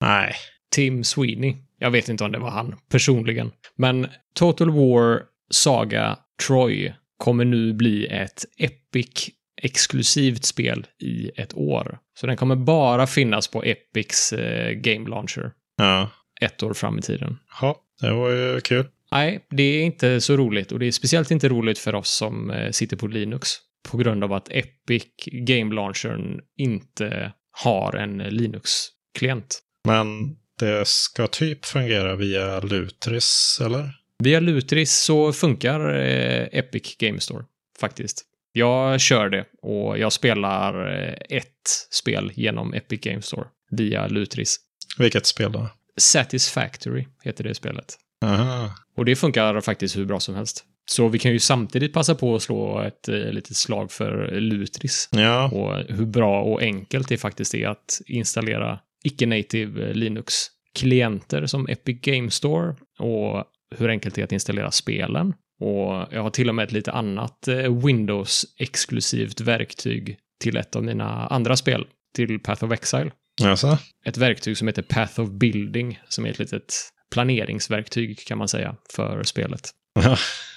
Nej. 0.00 0.34
Tim 0.70 1.04
Sweeney. 1.04 1.56
Jag 1.78 1.90
vet 1.90 2.08
inte 2.08 2.24
om 2.24 2.32
det 2.32 2.38
var 2.38 2.50
han 2.50 2.76
personligen. 2.90 3.50
Men 3.76 4.06
Total 4.34 4.70
War 4.70 5.22
Saga 5.50 6.18
Troy 6.46 6.92
kommer 7.18 7.44
nu 7.44 7.72
bli 7.72 8.06
ett 8.06 8.44
Epic 8.58 9.30
exklusivt 9.64 10.44
spel 10.44 10.86
i 11.00 11.30
ett 11.36 11.54
år. 11.54 11.98
Så 12.20 12.26
den 12.26 12.36
kommer 12.36 12.56
bara 12.56 13.06
finnas 13.06 13.48
på 13.48 13.62
Epics 13.62 14.32
eh, 14.32 14.72
Game 14.72 15.08
Launcher. 15.10 15.52
Ja. 15.76 16.10
Ett 16.40 16.62
år 16.62 16.74
fram 16.74 16.98
i 16.98 17.02
tiden. 17.02 17.38
Ja, 17.60 17.76
det 18.00 18.12
var 18.12 18.30
ju 18.30 18.60
kul. 18.60 18.86
Nej, 19.12 19.46
det 19.50 19.62
är 19.62 19.82
inte 19.82 20.20
så 20.20 20.36
roligt 20.36 20.72
och 20.72 20.78
det 20.78 20.86
är 20.86 20.92
speciellt 20.92 21.30
inte 21.30 21.48
roligt 21.48 21.78
för 21.78 21.94
oss 21.94 22.10
som 22.10 22.50
eh, 22.50 22.70
sitter 22.70 22.96
på 22.96 23.06
Linux. 23.06 23.50
På 23.90 23.96
grund 23.96 24.24
av 24.24 24.32
att 24.32 24.48
Epic 24.50 25.04
Game 25.26 25.74
Launchern 25.74 26.40
inte 26.58 27.32
har 27.50 27.96
en 27.96 28.18
Linux-klient. 28.18 29.60
Men 29.88 30.36
det 30.58 30.88
ska 30.88 31.26
typ 31.26 31.64
fungera 31.64 32.16
via 32.16 32.60
Lutris, 32.60 33.60
eller? 33.64 33.90
Via 34.22 34.40
Lutris 34.40 34.92
så 34.92 35.32
funkar 35.32 35.94
eh, 35.94 36.48
Epic 36.52 36.96
Game 36.98 37.20
Store, 37.20 37.44
faktiskt. 37.80 38.24
Jag 38.56 39.00
kör 39.00 39.28
det 39.28 39.44
och 39.62 39.98
jag 39.98 40.12
spelar 40.12 40.92
eh, 40.92 41.36
ett 41.38 41.86
spel 41.90 42.32
genom 42.34 42.74
Epic 42.74 43.00
Game 43.00 43.22
Store 43.22 43.46
via 43.70 44.06
Lutris. 44.06 44.60
Vilket 44.98 45.26
spel 45.26 45.52
då? 45.52 45.68
Satisfactory 45.96 47.06
heter 47.24 47.44
det 47.44 47.54
spelet. 47.54 47.96
Aha. 48.24 48.70
Och 48.96 49.04
det 49.04 49.16
funkar 49.16 49.60
faktiskt 49.60 49.96
hur 49.96 50.04
bra 50.04 50.20
som 50.20 50.34
helst. 50.34 50.64
Så 50.86 51.08
vi 51.08 51.18
kan 51.18 51.32
ju 51.32 51.38
samtidigt 51.38 51.92
passa 51.92 52.14
på 52.14 52.34
att 52.34 52.42
slå 52.42 52.80
ett 52.80 53.08
eh, 53.08 53.14
litet 53.14 53.56
slag 53.56 53.92
för 53.92 54.40
Lutris. 54.40 55.08
Ja. 55.12 55.50
Och 55.50 55.96
hur 55.96 56.06
bra 56.06 56.42
och 56.42 56.62
enkelt 56.62 57.08
det 57.08 57.16
faktiskt 57.16 57.54
är 57.54 57.68
att 57.68 58.00
installera 58.06 58.78
icke-native 59.04 59.92
Linux-klienter 59.92 61.46
som 61.46 61.68
Epic 61.68 62.00
Game 62.00 62.30
Store 62.30 62.76
och 62.98 63.44
hur 63.78 63.88
enkelt 63.88 64.14
det 64.14 64.20
är 64.20 64.24
att 64.24 64.32
installera 64.32 64.70
spelen. 64.70 65.34
Och 65.64 66.06
jag 66.10 66.22
har 66.22 66.30
till 66.30 66.48
och 66.48 66.54
med 66.54 66.64
ett 66.64 66.72
lite 66.72 66.92
annat 66.92 67.48
eh, 67.48 67.84
Windows-exklusivt 67.86 69.40
verktyg 69.40 70.16
till 70.40 70.56
ett 70.56 70.76
av 70.76 70.84
mina 70.84 71.26
andra 71.26 71.56
spel, 71.56 71.86
till 72.16 72.40
Path 72.40 72.64
of 72.64 72.72
Exile. 72.72 73.10
Alltså? 73.42 73.78
Ett 74.06 74.16
verktyg 74.16 74.58
som 74.58 74.68
heter 74.68 74.82
Path 74.82 75.20
of 75.20 75.30
Building, 75.30 76.00
som 76.08 76.26
är 76.26 76.30
ett 76.30 76.38
litet 76.38 76.74
planeringsverktyg 77.12 78.26
kan 78.26 78.38
man 78.38 78.48
säga 78.48 78.76
för 78.96 79.22
spelet. 79.22 79.70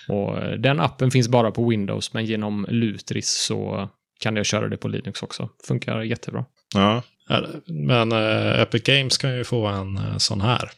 och 0.10 0.38
eh, 0.38 0.52
den 0.52 0.80
appen 0.80 1.12
finns 1.12 1.28
bara 1.28 1.52
på 1.52 1.70
Windows, 1.70 2.14
men 2.14 2.26
genom 2.26 2.66
Lutris 2.70 3.46
så 3.48 3.90
kan 4.20 4.36
jag 4.36 4.46
köra 4.46 4.70
det 4.70 4.78
på 4.78 4.88
Linux 4.88 5.24
också. 5.24 5.50
Funkar 5.68 6.02
jättebra. 6.02 6.46
Ja, 6.76 7.02
men 7.68 8.12
uh, 8.12 8.62
Epic 8.62 8.84
Games 8.84 9.18
kan 9.18 9.38
ju 9.38 9.44
få 9.44 9.68
en 9.68 9.98
uh, 9.98 10.18
sån 10.18 10.42
här. 10.42 10.72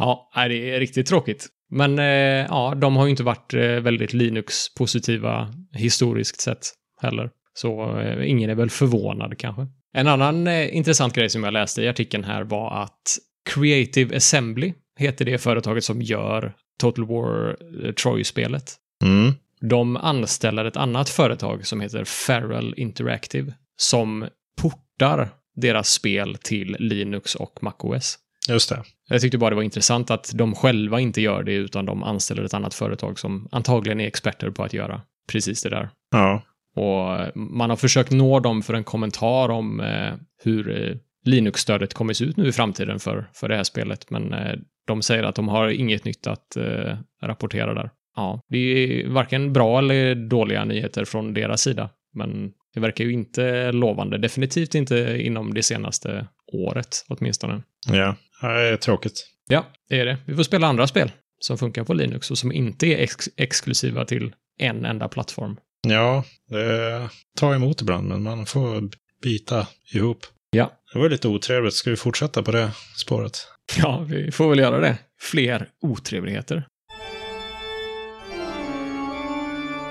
Ja, 0.00 0.30
det 0.34 0.74
är 0.74 0.80
riktigt 0.80 1.06
tråkigt. 1.06 1.48
Men 1.70 1.98
eh, 1.98 2.46
ja, 2.48 2.74
de 2.76 2.96
har 2.96 3.04
ju 3.04 3.10
inte 3.10 3.22
varit 3.22 3.54
eh, 3.54 3.60
väldigt 3.60 4.12
Linux-positiva 4.12 5.54
historiskt 5.72 6.40
sett 6.40 6.66
heller. 7.00 7.30
Så 7.54 7.98
eh, 7.98 8.30
ingen 8.30 8.50
är 8.50 8.54
väl 8.54 8.70
förvånad 8.70 9.38
kanske. 9.38 9.66
En 9.92 10.06
annan 10.06 10.48
intressant 10.48 11.14
grej 11.14 11.30
som 11.30 11.44
jag 11.44 11.52
läste 11.52 11.82
i 11.82 11.88
artikeln 11.88 12.24
här 12.24 12.44
var 12.44 12.82
att 12.82 13.18
Creative 13.50 14.16
Assembly 14.16 14.72
heter 14.98 15.24
det 15.24 15.38
företaget 15.38 15.84
som 15.84 16.02
gör 16.02 16.54
Total 16.80 17.06
War 17.06 17.56
Troy-spelet. 17.92 18.74
Mm. 19.04 19.32
De 19.60 19.96
anställer 19.96 20.64
ett 20.64 20.76
annat 20.76 21.08
företag 21.08 21.66
som 21.66 21.80
heter 21.80 22.04
Feral 22.04 22.74
Interactive 22.76 23.52
som 23.76 24.28
portar 24.60 25.28
deras 25.56 25.90
spel 25.90 26.36
till 26.42 26.76
Linux 26.78 27.34
och 27.34 27.62
MacOS. 27.62 28.18
Just 28.50 28.68
det. 28.68 28.82
Jag 29.08 29.20
tyckte 29.20 29.38
bara 29.38 29.50
det 29.50 29.56
var 29.56 29.62
intressant 29.62 30.10
att 30.10 30.30
de 30.34 30.54
själva 30.54 31.00
inte 31.00 31.20
gör 31.20 31.42
det 31.42 31.52
utan 31.52 31.84
de 31.84 32.02
anställer 32.02 32.44
ett 32.44 32.54
annat 32.54 32.74
företag 32.74 33.18
som 33.18 33.48
antagligen 33.52 34.00
är 34.00 34.06
experter 34.06 34.50
på 34.50 34.62
att 34.62 34.72
göra 34.72 35.00
precis 35.32 35.62
det 35.62 35.70
där. 35.70 35.90
Ja. 36.10 36.42
Och 36.76 37.36
man 37.36 37.70
har 37.70 37.76
försökt 37.76 38.10
nå 38.10 38.40
dem 38.40 38.62
för 38.62 38.74
en 38.74 38.84
kommentar 38.84 39.48
om 39.48 39.80
eh, 39.80 40.12
hur 40.42 40.88
eh, 40.90 40.96
Linux-stödet 41.24 41.94
kommer 41.94 42.12
se 42.12 42.24
ut 42.24 42.36
nu 42.36 42.48
i 42.48 42.52
framtiden 42.52 42.98
för, 42.98 43.30
för 43.34 43.48
det 43.48 43.56
här 43.56 43.64
spelet, 43.64 44.10
men 44.10 44.32
eh, 44.32 44.54
de 44.86 45.02
säger 45.02 45.22
att 45.22 45.34
de 45.34 45.48
har 45.48 45.68
inget 45.68 46.04
nytt 46.04 46.26
att 46.26 46.56
eh, 46.56 46.96
rapportera 47.22 47.74
där. 47.74 47.90
Ja, 48.16 48.40
det 48.48 48.58
är 48.58 49.08
varken 49.08 49.52
bra 49.52 49.78
eller 49.78 50.14
dåliga 50.14 50.64
nyheter 50.64 51.04
från 51.04 51.34
deras 51.34 51.60
sida, 51.60 51.90
men 52.14 52.52
det 52.74 52.80
verkar 52.80 53.04
ju 53.04 53.12
inte 53.12 53.72
lovande. 53.72 54.18
Definitivt 54.18 54.74
inte 54.74 55.18
inom 55.20 55.54
det 55.54 55.62
senaste 55.62 56.26
året 56.52 57.04
åtminstone. 57.08 57.62
Ja, 57.86 58.16
det 58.40 58.46
är 58.48 58.76
tråkigt. 58.76 59.26
Ja, 59.48 59.66
det 59.88 60.00
är 60.00 60.04
det. 60.04 60.18
Vi 60.26 60.36
får 60.36 60.42
spela 60.42 60.66
andra 60.66 60.86
spel 60.86 61.12
som 61.38 61.58
funkar 61.58 61.84
på 61.84 61.94
Linux 61.94 62.30
och 62.30 62.38
som 62.38 62.52
inte 62.52 62.86
är 62.86 62.98
ex 62.98 63.28
exklusiva 63.36 64.04
till 64.04 64.34
en 64.58 64.84
enda 64.84 65.08
plattform. 65.08 65.56
Ja, 65.88 66.24
det 66.48 67.08
tar 67.36 67.54
emot 67.54 67.80
ibland, 67.82 68.08
men 68.08 68.22
man 68.22 68.46
får 68.46 68.90
bita 69.22 69.66
ihop. 69.94 70.26
Ja. 70.50 70.72
Det 70.92 70.98
var 70.98 71.08
lite 71.08 71.28
otrevligt. 71.28 71.74
Ska 71.74 71.90
vi 71.90 71.96
fortsätta 71.96 72.42
på 72.42 72.50
det 72.50 72.70
spåret? 72.96 73.38
Ja, 73.78 74.06
vi 74.08 74.30
får 74.30 74.50
väl 74.50 74.58
göra 74.58 74.80
det. 74.80 74.98
Fler 75.20 75.68
otrevligheter. 75.80 76.66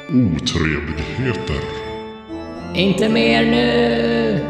Otrevligheter. 0.10 1.79
Inte 2.76 3.10
mer 3.10 3.46
nu! 3.46 4.46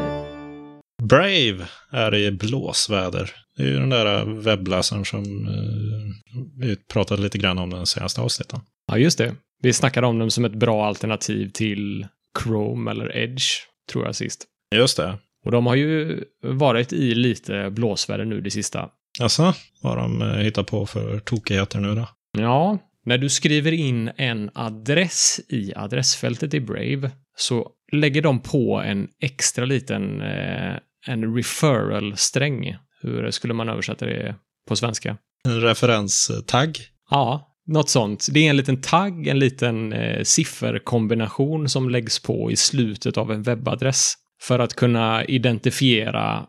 Brave 1.04 1.68
är 1.92 2.16
i 2.16 2.32
blåsväder. 2.32 3.32
Det 3.58 3.64
är 3.64 3.68
ju 3.68 3.80
den 3.80 3.90
där 3.90 4.26
webbläsaren 4.26 5.06
som 5.06 5.48
eh, 5.48 6.40
vi 6.58 6.76
pratade 6.76 7.22
lite 7.22 7.38
grann 7.38 7.58
om 7.58 7.70
den 7.70 7.86
senaste 7.86 8.22
avsnitten. 8.22 8.60
Ja, 8.88 8.98
just 8.98 9.18
det. 9.18 9.36
Vi 9.62 9.74
snackade 9.74 10.08
om 10.08 10.20
dem 10.20 10.32
som 10.32 10.46
ett 10.46 10.56
bra 10.56 10.86
alternativ 10.86 11.50
till 11.54 12.08
Chrome 12.44 12.92
eller 12.92 13.18
Edge, 13.18 13.44
tror 13.92 14.06
jag 14.06 14.16
sist. 14.16 14.46
Just 14.76 14.98
det. 14.98 15.18
Och 15.46 15.52
de 15.52 15.66
har 15.66 15.76
ju 15.76 16.24
varit 16.44 16.94
i 16.94 17.16
lite 17.16 17.70
blåsväder 17.70 18.26
nu 18.26 18.42
det 18.42 18.52
sista. 18.52 18.90
Alltså, 19.22 19.54
vad 19.82 19.98
de 19.98 20.22
eh, 20.22 20.28
hittar 20.28 20.64
på 20.64 20.86
för 20.86 21.20
tokigheter 21.20 21.80
nu 21.80 21.96
då? 21.96 22.08
Ja, 22.38 22.78
när 23.10 23.18
du 23.18 23.30
skriver 23.30 23.72
in 23.72 24.12
en 24.18 24.50
adress 24.54 25.40
i 25.50 25.74
adressfältet 25.76 26.54
i 26.54 26.60
Brave 26.60 27.12
så 27.38 27.70
lägger 27.92 28.22
de 28.22 28.40
på 28.42 28.82
en 28.86 29.08
extra 29.22 29.66
liten 29.66 30.22
eh, 30.22 30.76
en 31.08 31.36
referral-sträng. 31.36 32.76
Hur 33.02 33.32
skulle 33.32 33.54
man 33.54 33.70
översätta 33.70 34.06
det 34.06 34.36
på 34.68 34.76
svenska? 34.76 35.18
En 35.46 35.62
referenstagg? 35.62 36.78
Ja, 37.10 37.56
något 37.68 37.90
sånt. 37.90 38.28
Det 38.32 38.46
är 38.46 38.50
en 38.50 38.58
liten 38.58 38.82
tagg, 38.82 39.28
en 39.28 39.40
liten 39.40 39.94
eh, 39.94 40.24
sifferkombination 40.24 41.70
som 41.70 41.90
läggs 41.90 42.20
på 42.20 42.52
i 42.52 42.56
slutet 42.56 43.18
av 43.18 43.32
en 43.32 43.44
webbadress 43.44 44.14
för 44.42 44.60
att 44.60 44.74
kunna 44.74 45.26
identifiera 45.26 46.46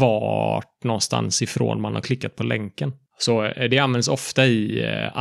vart 0.00 0.84
någonstans 0.84 1.42
ifrån 1.42 1.80
man 1.80 1.94
har 1.94 2.02
klickat 2.02 2.36
på 2.36 2.42
länken. 2.42 2.92
Så 3.18 3.44
eh, 3.44 3.68
det 3.70 3.78
används 3.78 4.08
ofta 4.08 4.46
i 4.46 4.84
eh, 4.84 5.18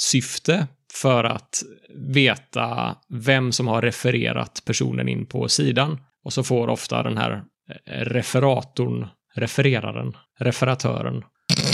annonssyfte 0.00 0.66
för 0.92 1.24
att 1.24 1.62
veta 1.94 2.96
vem 3.08 3.52
som 3.52 3.68
har 3.68 3.82
refererat 3.82 4.62
personen 4.66 5.08
in 5.08 5.26
på 5.26 5.48
sidan. 5.48 5.98
Och 6.24 6.32
så 6.32 6.42
får 6.42 6.68
ofta 6.68 7.02
den 7.02 7.16
här 7.16 7.42
eh, 7.86 8.04
referatorn, 8.04 9.06
refereraren, 9.34 10.16
referatören, 10.38 11.24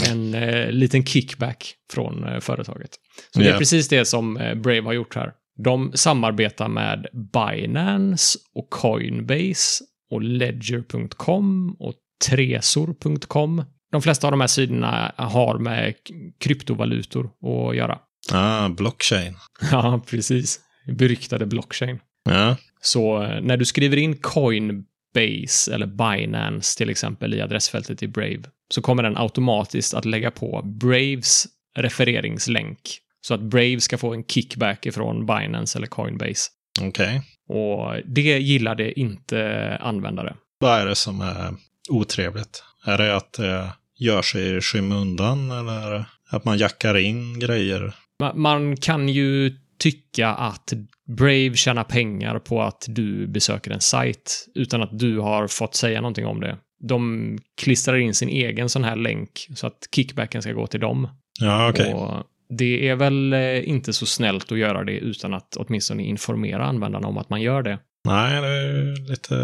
en 0.09 0.33
eh, 0.33 0.71
liten 0.71 1.05
kickback 1.05 1.75
från 1.93 2.23
eh, 2.23 2.39
företaget. 2.39 2.91
Så 3.33 3.39
det 3.39 3.49
är 3.49 3.57
precis 3.57 3.87
det 3.87 4.05
som 4.05 4.37
eh, 4.37 4.55
Brave 4.55 4.81
har 4.81 4.93
gjort 4.93 5.15
här. 5.15 5.31
De 5.63 5.91
samarbetar 5.95 6.67
med 6.67 7.07
Binance 7.33 8.39
och 8.55 8.69
Coinbase 8.69 9.83
och 10.11 10.21
Ledger.com 10.21 11.75
och 11.79 11.93
Tresor.com. 12.29 13.63
De 13.91 14.01
flesta 14.01 14.27
av 14.27 14.31
de 14.31 14.41
här 14.41 14.47
sidorna 14.47 15.11
har 15.17 15.59
med 15.59 15.93
kryptovalutor 16.39 17.25
att 17.25 17.75
göra. 17.75 17.99
Ah, 18.31 18.69
blockchain. 18.69 19.35
Ja, 19.71 20.01
precis. 20.07 20.59
Beryktade 20.87 21.45
blockchain. 21.45 21.99
Ja, 22.29 22.55
Så 22.81 23.23
eh, 23.23 23.41
när 23.41 23.57
du 23.57 23.65
skriver 23.65 23.97
in 23.97 24.17
Coinbase 24.17 25.73
eller 25.73 25.85
Binance 25.87 26.77
till 26.77 26.89
exempel 26.89 27.33
i 27.33 27.41
adressfältet 27.41 28.03
i 28.03 28.07
Brave 28.07 28.41
så 28.73 28.81
kommer 28.81 29.03
den 29.03 29.17
automatiskt 29.17 29.93
att 29.93 30.05
lägga 30.05 30.31
på 30.31 30.61
Braves 30.65 31.45
refereringslänk 31.77 32.79
så 33.21 33.33
att 33.33 33.41
Brave 33.41 33.79
ska 33.79 33.97
få 33.97 34.13
en 34.13 34.23
kickback 34.23 34.85
ifrån 34.85 35.25
Binance 35.25 35.77
eller 35.77 35.87
Coinbase. 35.87 36.49
okej. 36.81 37.21
Och 37.49 37.95
det 38.05 38.21
gillade 38.39 38.99
inte 38.99 39.77
användare. 39.81 40.35
Vad 40.59 40.81
är 40.81 40.85
det 40.85 40.95
som 40.95 41.21
är 41.21 41.53
otrevligt? 41.89 42.63
Är 42.85 42.97
det 42.97 43.15
att 43.15 43.33
det 43.33 43.69
gör 43.99 44.21
sig 44.21 44.57
i 44.57 44.61
skymundan 44.61 45.51
eller 45.51 45.91
det 45.91 46.05
att 46.29 46.45
man 46.45 46.57
jackar 46.57 46.97
in 46.97 47.39
grejer? 47.39 47.95
Ma- 48.23 48.33
Man 48.35 48.77
kan 48.77 49.09
ju 49.09 49.51
tycka 49.79 50.27
att 50.29 50.73
Brave 51.17 51.53
tjänar 51.55 51.83
pengar 51.83 52.39
på 52.39 52.61
att 52.61 52.85
du 52.87 53.27
besöker 53.27 53.71
en 53.71 53.81
sajt 53.81 54.47
utan 54.55 54.81
att 54.81 54.99
du 54.99 55.19
har 55.19 55.47
fått 55.47 55.75
säga 55.75 56.01
någonting 56.01 56.25
om 56.25 56.39
det. 56.41 56.57
De 56.79 57.37
klistrar 57.61 57.97
in 57.97 58.13
sin 58.13 58.29
egen 58.29 58.69
sån 58.69 58.83
här 58.83 58.95
länk 58.95 59.47
så 59.55 59.67
att 59.67 59.87
kickbacken 59.95 60.41
ska 60.41 60.51
gå 60.53 60.67
till 60.67 60.79
dem. 60.79 61.07
Ja, 61.39 61.69
okej. 61.69 61.93
Och 61.93 62.23
det 62.49 62.89
är 62.89 62.95
väl 62.95 63.33
eh, 63.33 63.69
inte 63.69 63.93
så 63.93 64.05
snällt 64.05 64.51
att 64.51 64.57
göra 64.57 64.83
det 64.83 64.97
utan 64.97 65.33
att 65.33 65.55
åtminstone 65.57 66.03
informera 66.03 66.65
användarna 66.65 67.07
om 67.07 67.17
att 67.17 67.29
man 67.29 67.41
gör 67.41 67.61
det. 67.63 67.79
Nej, 68.05 68.41
det 68.41 68.47
är 68.47 69.09
lite 69.09 69.35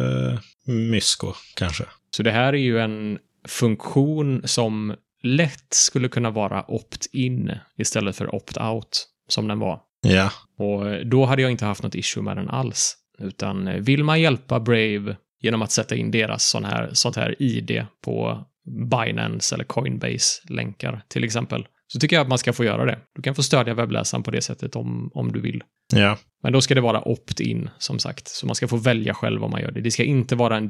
mysko 0.66 1.34
kanske. 1.56 1.84
Så 2.18 2.24
det 2.24 2.32
här 2.32 2.54
är 2.54 2.58
ju 2.58 2.80
en 2.80 3.18
funktion 3.48 4.42
som 4.46 4.96
lätt 5.24 5.74
skulle 5.74 6.08
kunna 6.08 6.32
vara 6.32 6.64
opt-in 6.68 7.52
istället 7.78 8.16
för 8.16 8.36
opt-out 8.36 9.06
som 9.28 9.48
den 9.48 9.60
var. 9.60 9.82
Ja, 10.02 10.32
Och 10.58 11.08
då 11.08 11.26
hade 11.26 11.42
jag 11.42 11.52
inte 11.52 11.66
haft 11.66 11.84
något 11.84 11.96
issue 11.96 12.24
med 12.24 12.38
den 12.38 12.50
alls. 12.50 12.98
Utan 13.20 13.68
eh, 13.68 13.76
vill 13.76 14.04
man 14.04 14.22
hjälpa 14.22 14.60
Brave 14.60 15.18
genom 15.42 15.62
att 15.62 15.72
sätta 15.72 15.96
in 15.96 16.12
deras 16.12 16.50
sån 16.50 16.66
här, 16.66 16.90
sånt 16.94 17.16
här 17.16 17.42
ID 17.42 17.86
på 18.04 18.46
Binance 18.92 19.56
eller 19.56 19.64
Coinbase-länkar 19.64 21.02
till 21.08 21.24
exempel, 21.24 21.68
så 21.88 22.00
tycker 22.00 22.16
jag 22.16 22.24
att 22.24 22.30
man 22.30 22.38
ska 22.38 22.54
få 22.54 22.64
göra 22.64 22.86
det. 22.86 23.00
Du 23.16 23.22
kan 23.22 23.36
få 23.36 23.44
stödja 23.44 23.74
webbläsaren 23.74 24.24
på 24.24 24.32
det 24.32 24.42
sättet 24.42 24.76
om, 24.76 25.12
om 25.14 25.32
du 25.32 25.42
vill. 25.42 25.64
ja, 25.94 26.18
Men 26.44 26.54
då 26.54 26.62
ska 26.62 26.76
det 26.76 26.82
vara 26.82 27.08
opt-in, 27.08 27.70
som 27.78 28.00
sagt. 28.00 28.28
Så 28.28 28.46
man 28.46 28.56
ska 28.56 28.68
få 28.68 28.78
välja 28.78 29.14
själv 29.14 29.44
om 29.44 29.52
man 29.52 29.62
gör 29.62 29.72
det. 29.72 29.82
Det 29.82 29.92
ska 29.92 30.04
inte 30.04 30.36
vara 30.36 30.58
en 30.58 30.70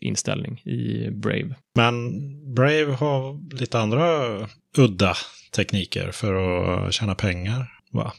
default-inställning 0.00 0.58
i 0.64 1.10
Brave. 1.10 1.54
Men 1.76 2.10
Brave 2.54 2.92
har 2.92 3.54
lite 3.60 3.78
andra 3.78 4.08
udda 4.78 5.14
tekniker 5.56 6.10
för 6.12 6.34
att 6.86 6.92
tjäna 6.94 7.14
pengar. 7.14 7.66
Va? 7.92 8.12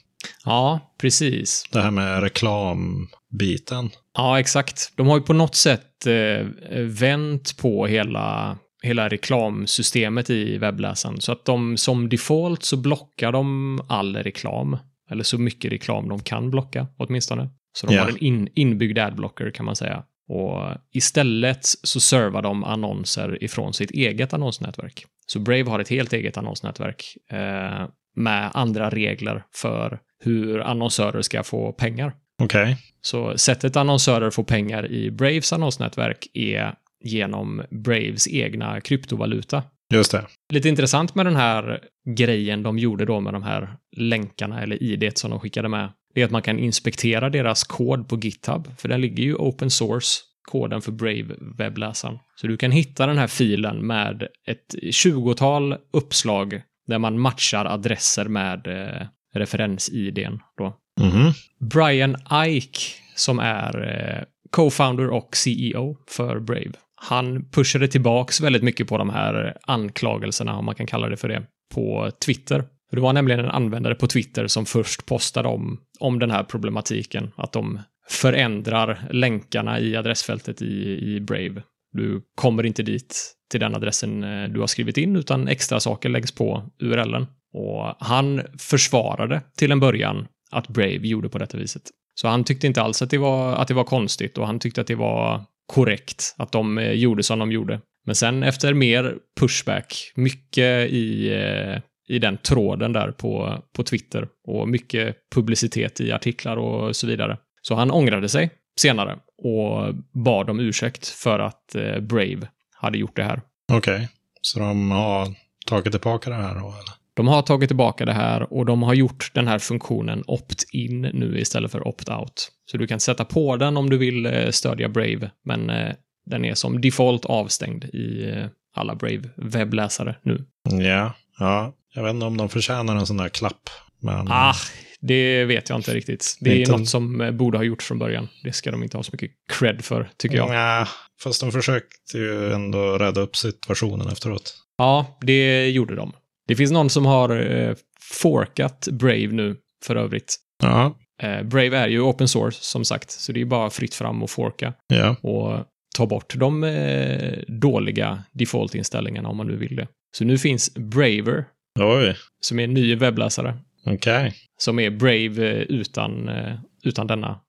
Ja, 0.45 0.79
precis. 1.01 1.65
Det 1.71 1.81
här 1.81 1.91
med 1.91 2.23
reklambiten. 2.23 3.89
Ja, 4.17 4.39
exakt. 4.39 4.93
De 4.95 5.07
har 5.07 5.17
ju 5.17 5.23
på 5.23 5.33
något 5.33 5.55
sätt 5.55 6.07
eh, 6.07 6.45
vänt 6.81 7.57
på 7.57 7.87
hela, 7.87 8.57
hela 8.83 9.09
reklamsystemet 9.09 10.29
i 10.29 10.57
webbläsaren. 10.57 11.21
Så 11.21 11.31
att 11.31 11.45
de 11.45 11.77
som 11.77 12.09
default 12.09 12.63
så 12.63 12.77
blockar 12.77 13.31
de 13.31 13.79
all 13.89 14.15
reklam. 14.15 14.77
Eller 15.11 15.23
så 15.23 15.37
mycket 15.37 15.71
reklam 15.71 16.09
de 16.09 16.19
kan 16.19 16.49
blocka, 16.51 16.87
åtminstone. 16.97 17.49
Så 17.73 17.87
de 17.87 17.93
Ja. 17.93 18.01
har 18.01 18.09
en 18.09 18.17
in, 18.17 18.49
inbyggd 18.55 18.97
adblocker 18.97 19.51
kan 19.51 19.65
man 19.65 19.75
säga. 19.75 20.03
Och 20.31 20.77
istället 20.91 21.59
så 21.63 21.99
servar 21.99 22.41
de 22.41 22.63
annonser 22.63 23.43
ifrån 23.43 23.73
sitt 23.73 23.91
eget 23.91 24.33
annonsnätverk. 24.33 25.05
Så 25.25 25.39
Brave 25.39 25.69
har 25.69 25.79
ett 25.79 25.89
helt 25.89 26.13
eget 26.13 26.37
annonsnätverk 26.37 27.17
eh, 27.31 27.87
med 28.15 28.51
andra 28.53 28.89
regler 28.89 29.43
för 29.53 29.99
hur 30.23 30.59
annonsörer 30.59 31.21
ska 31.21 31.43
få 31.43 31.71
pengar. 31.71 32.13
Okej. 32.43 32.77
Så 33.01 33.37
sättet 33.37 33.75
annonsörer 33.75 34.29
får 34.29 34.43
pengar 34.43 34.91
i 34.91 35.11
Braves 35.11 35.53
annonsnätverk 35.53 36.27
är 36.33 36.75
genom 37.03 37.61
Braves 37.69 38.27
egna 38.27 38.81
kryptovaluta. 38.81 39.63
Just 39.93 40.11
det. 40.11 40.25
Lite 40.53 40.69
intressant 40.69 41.15
med 41.15 41.25
den 41.25 41.35
här 41.35 41.79
grejen 42.17 42.63
de 42.63 42.79
gjorde 42.79 43.05
då 43.05 43.19
med 43.19 43.33
de 43.33 43.43
här 43.43 43.75
länkarna 43.97 44.61
eller 44.61 44.83
ID 44.83 45.11
som 45.17 45.29
de 45.31 45.39
skickade 45.39 45.69
med. 45.69 45.89
Det 46.13 46.21
är 46.21 46.25
att 46.25 46.31
man 46.31 46.41
kan 46.41 46.59
inspektera 46.59 47.29
deras 47.29 47.63
kod 47.63 48.09
på 48.09 48.19
GitHub, 48.19 48.67
för 48.77 48.89
den 48.89 49.01
ligger 49.01 49.23
ju 49.23 49.35
open 49.35 49.69
source, 49.69 50.21
koden 50.51 50.81
för 50.81 50.91
Brave-webbläsaren. 50.91 52.19
Så 52.35 52.47
du 52.47 52.57
kan 52.57 52.71
hitta 52.71 53.05
den 53.05 53.17
här 53.17 53.27
filen 53.27 53.87
med 53.87 54.27
ett 54.47 54.75
20-tal 54.81 55.75
uppslag 55.93 56.61
där 56.87 56.99
man 56.99 57.19
matchar 57.19 57.65
adresser 57.65 58.25
med 58.25 58.67
eh, 58.67 59.07
referens-IDn 59.33 60.39
då. 60.57 60.77
Mhm. 61.01 61.31
Brian 61.59 62.17
Ike, 62.47 62.79
som 63.15 63.39
är 63.39 63.87
eh, 63.89 64.23
co-founder 64.51 65.07
och 65.09 65.35
CEO 65.35 65.97
för 66.09 66.39
Brave, 66.39 66.71
han 66.95 67.49
pushade 67.49 67.87
tillbaks 67.87 68.41
väldigt 68.41 68.63
mycket 68.63 68.87
på 68.87 68.97
de 68.97 69.09
här 69.09 69.57
anklagelserna, 69.61 70.57
om 70.57 70.65
man 70.65 70.75
kan 70.75 70.87
kalla 70.87 71.09
det 71.09 71.17
för 71.17 71.27
det, 71.27 71.43
på 71.73 72.11
Twitter. 72.25 72.63
Det 72.91 72.99
var 72.99 73.13
nämligen 73.13 73.39
en 73.39 73.51
användare 73.51 73.95
på 73.95 74.07
Twitter 74.07 74.47
som 74.47 74.65
först 74.65 75.05
postade 75.05 75.47
om, 75.47 75.79
om 76.01 76.19
den 76.19 76.31
här 76.31 76.43
problematiken, 76.43 77.31
att 77.35 77.51
de 77.51 77.79
förändrar 78.09 79.07
länkarna 79.11 79.79
i 79.79 79.95
adressfältet 79.95 80.61
i, 80.61 80.99
i 81.15 81.19
Brave. 81.21 81.63
Du 81.91 82.21
kommer 82.35 82.65
inte 82.65 82.83
dit 82.83 83.35
till 83.51 83.59
den 83.59 83.75
adressen 83.75 84.23
eh, 84.23 84.49
du 84.49 84.59
har 84.59 84.67
skrivit 84.67 84.97
in, 84.97 85.15
utan 85.15 85.47
extra 85.47 85.79
saker 85.79 86.09
läggs 86.09 86.31
på 86.31 86.63
URLen. 86.79 87.27
Och 87.53 87.95
han 87.99 88.41
försvarade 88.59 89.41
till 89.57 89.71
en 89.71 89.79
början 89.79 90.27
att 90.51 90.67
Brave 90.67 91.07
gjorde 91.07 91.29
på 91.29 91.37
detta 91.37 91.57
viset. 91.57 91.83
Så 92.15 92.27
han 92.27 92.43
tyckte 92.43 92.67
inte 92.67 92.81
alls 92.81 93.01
att 93.01 93.09
det 93.09 93.17
var, 93.17 93.55
att 93.55 93.67
det 93.67 93.73
var 93.73 93.83
konstigt 93.83 94.37
och 94.37 94.47
han 94.47 94.59
tyckte 94.59 94.81
att 94.81 94.87
det 94.87 94.95
var 94.95 95.45
korrekt 95.65 96.35
att 96.37 96.51
de 96.51 96.77
eh, 96.77 96.91
gjorde 96.91 97.23
som 97.23 97.39
de 97.39 97.51
gjorde. 97.51 97.79
Men 98.05 98.15
sen 98.15 98.43
efter 98.43 98.73
mer 98.73 99.15
pushback, 99.39 100.11
mycket 100.15 100.89
i, 100.89 101.33
eh, 101.33 101.81
i 102.11 102.19
den 102.19 102.37
tråden 102.37 102.93
där 102.93 103.11
på, 103.11 103.63
på 103.75 103.83
Twitter 103.83 104.27
och 104.47 104.69
mycket 104.69 105.15
publicitet 105.35 106.01
i 106.01 106.11
artiklar 106.11 106.57
och 106.57 106.95
så 106.95 107.07
vidare. 107.07 107.37
Så 107.61 107.75
han 107.75 107.91
ångrade 107.91 108.29
sig 108.29 108.49
senare 108.79 109.17
och 109.37 109.95
bad 110.13 110.49
om 110.49 110.59
ursäkt 110.59 111.07
för 111.07 111.39
att 111.39 111.75
eh, 111.75 111.99
Brave 111.99 112.47
hade 112.75 112.97
gjort 112.97 113.15
det 113.15 113.23
här. 113.23 113.41
Okej, 113.73 114.09
så 114.41 114.59
de 114.59 114.91
har 114.91 115.27
tagit 115.65 115.91
tillbaka 115.91 116.29
det 116.29 116.35
här 116.35 116.53
då? 116.53 116.59
Eller? 116.59 117.01
De 117.13 117.27
har 117.27 117.41
tagit 117.41 117.69
tillbaka 117.69 118.05
det 118.05 118.13
här 118.13 118.53
och 118.53 118.65
de 118.65 118.83
har 118.83 118.93
gjort 118.93 119.31
den 119.33 119.47
här 119.47 119.59
funktionen 119.59 120.23
opt-in 120.27 121.01
nu 121.01 121.39
istället 121.39 121.71
för 121.71 121.87
opt-out. 121.87 122.49
Så 122.71 122.77
du 122.77 122.87
kan 122.87 122.99
sätta 122.99 123.25
på 123.25 123.57
den 123.57 123.77
om 123.77 123.89
du 123.89 123.97
vill 123.97 124.25
eh, 124.25 124.49
stödja 124.49 124.89
Brave, 124.89 125.31
men 125.45 125.69
eh, 125.69 125.93
den 126.25 126.45
är 126.45 126.53
som 126.53 126.81
default 126.81 127.25
avstängd 127.25 127.83
i 127.83 128.35
alla 128.75 128.95
Brave-webbläsare 128.95 130.15
nu. 130.23 130.45
Ja, 130.63 131.13
ja. 131.39 131.73
Jag 131.93 132.03
vet 132.03 132.13
inte 132.13 132.25
om 132.25 132.37
de 132.37 132.49
förtjänar 132.49 132.95
en 132.95 133.05
sån 133.05 133.17
där 133.17 133.29
klapp. 133.29 133.69
Men... 133.99 134.27
Ah, 134.29 134.55
det 134.99 135.45
vet 135.45 135.69
jag 135.69 135.79
inte 135.79 135.93
riktigt. 135.93 136.37
Det 136.39 136.51
är 136.51 136.55
Inte- 136.55 136.71
något 136.71 136.89
som 136.89 137.21
eh, 137.21 137.31
borde 137.31 137.57
ha 137.57 137.63
gjorts 137.63 137.85
från 137.85 137.99
början. 137.99 138.27
Det 138.43 138.53
ska 138.53 138.71
de 138.71 138.83
inte 138.83 138.97
ha 138.97 139.03
så 139.03 139.09
mycket 139.13 139.31
cred 139.53 139.85
för, 139.85 140.09
tycker 140.17 140.37
jag. 140.37 140.53
Ja, 140.53 140.87
fast 141.23 141.41
de 141.41 141.51
försökte 141.51 142.17
ju 142.17 142.53
ändå 142.53 142.97
rädda 142.97 143.21
upp 143.21 143.35
situationen 143.35 144.07
efteråt. 144.07 144.55
Ja, 144.77 145.17
det 145.21 145.69
gjorde 145.69 145.95
de. 145.95 146.13
Det 146.47 146.55
finns 146.55 146.71
någon 146.71 146.89
som 146.89 147.05
har 147.05 147.51
eh, 147.51 147.75
forkat 148.21 148.87
Brave 148.91 149.27
nu, 149.27 149.55
för 149.85 149.95
övrigt. 149.95 150.35
Ja, 150.63 150.97
Eh, 151.23 151.43
Brave 151.43 151.77
är 151.77 151.87
ju 151.87 152.01
open 152.01 152.27
source, 152.27 152.57
som 152.61 152.85
sagt, 152.85 153.11
så 153.11 153.31
det 153.31 153.41
är 153.41 153.45
bara 153.45 153.69
fritt 153.69 153.95
fram 153.95 154.23
och 154.23 154.29
forka 154.29 154.73
ja. 154.87 155.15
och 155.21 155.65
ta 155.97 156.05
bort 156.05 156.33
de 156.37 156.63
eh, 156.63 157.39
dåliga 157.47 158.23
default-inställningarna 158.31 159.29
om 159.29 159.37
man 159.37 159.47
nu 159.47 159.55
vill 159.55 159.75
det. 159.75 159.87
Så 160.17 160.23
nu 160.25 160.37
finns 160.37 160.73
Braver, 160.73 161.45
Oj, 161.79 162.15
som 162.41 162.59
är 162.59 162.63
en 162.63 162.73
ny 162.73 162.95
webbläsare, 162.95 163.57
okej. 163.85 164.35
som 164.57 164.79
är 164.79 164.89
Brave 164.89 165.51
eh, 165.51 165.61
utan, 165.61 166.29
eh, 166.29 166.55
utan 166.83 167.07
denna 167.07 167.39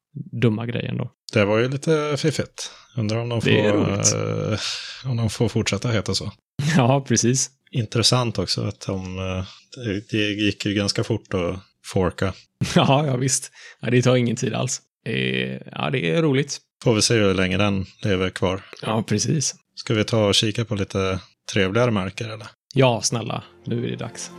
dumma 0.41 0.67
grejen 0.67 0.97
då. 0.97 1.11
Det 1.33 1.45
var 1.45 1.59
ju 1.59 1.69
lite 1.69 2.17
fiffigt. 2.19 2.71
Undrar 2.97 3.19
om 3.19 3.29
de 3.29 3.41
får, 3.43 3.51
eh, 3.51 4.59
om 5.05 5.17
de 5.17 5.31
får 5.31 5.49
fortsätta 5.49 5.89
heta 5.89 6.15
så. 6.15 6.33
Ja, 6.77 7.05
precis. 7.09 7.51
Intressant 7.71 8.39
också 8.39 8.61
att 8.63 8.81
de, 8.81 9.17
det- 10.13 10.19
gick 10.19 10.67
ju 10.67 10.75
ganska 10.75 11.05
fort 11.05 11.35
att 11.35 11.61
forka. 11.85 12.33
Ja, 12.75 13.07
ja 13.07 13.17
visst. 13.17 13.53
Ja, 13.81 13.91
det 13.91 14.03
tar 14.03 14.17
ingen 14.17 14.37
tid 14.37 14.55
alls. 14.55 14.81
Ja, 15.73 15.91
det 15.91 16.11
är 16.11 16.23
roligt. 16.23 16.59
Får 16.85 16.95
vi 16.95 17.03
se 17.03 17.15
hur 17.15 17.35
länge 17.35 17.57
den 17.59 17.87
lever 18.03 18.31
kvar. 18.31 18.61
Ja, 18.83 19.03
precis. 19.03 19.55
Ska 19.75 19.95
vi 19.95 20.05
ta 20.05 20.27
och 20.27 20.35
kika 20.35 20.65
på 20.65 20.75
lite 20.75 21.19
trevligare 21.53 21.91
märker 21.91 22.25
eller? 22.29 22.47
Ja, 22.75 23.01
snälla. 23.03 23.43
Nu 23.65 23.87
är 23.87 23.91
det 23.91 23.97
dags. 23.97 24.31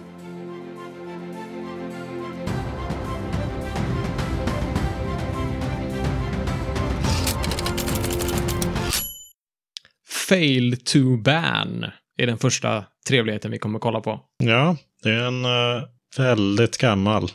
Fail 10.30 10.78
to 10.86 11.18
ban 11.18 11.86
är 12.18 12.28
den 12.28 12.38
första 12.38 12.86
trevligheten 13.08 13.52
vi 13.52 13.60
kommer 13.60 13.78
att 13.78 13.82
kolla 13.82 14.02
på. 14.02 14.22
Ja, 14.38 14.78
det 15.04 15.10
är 15.10 15.24
en 15.24 15.46
eh, 15.46 15.84
väldigt 16.18 16.78
gammal, 16.78 17.32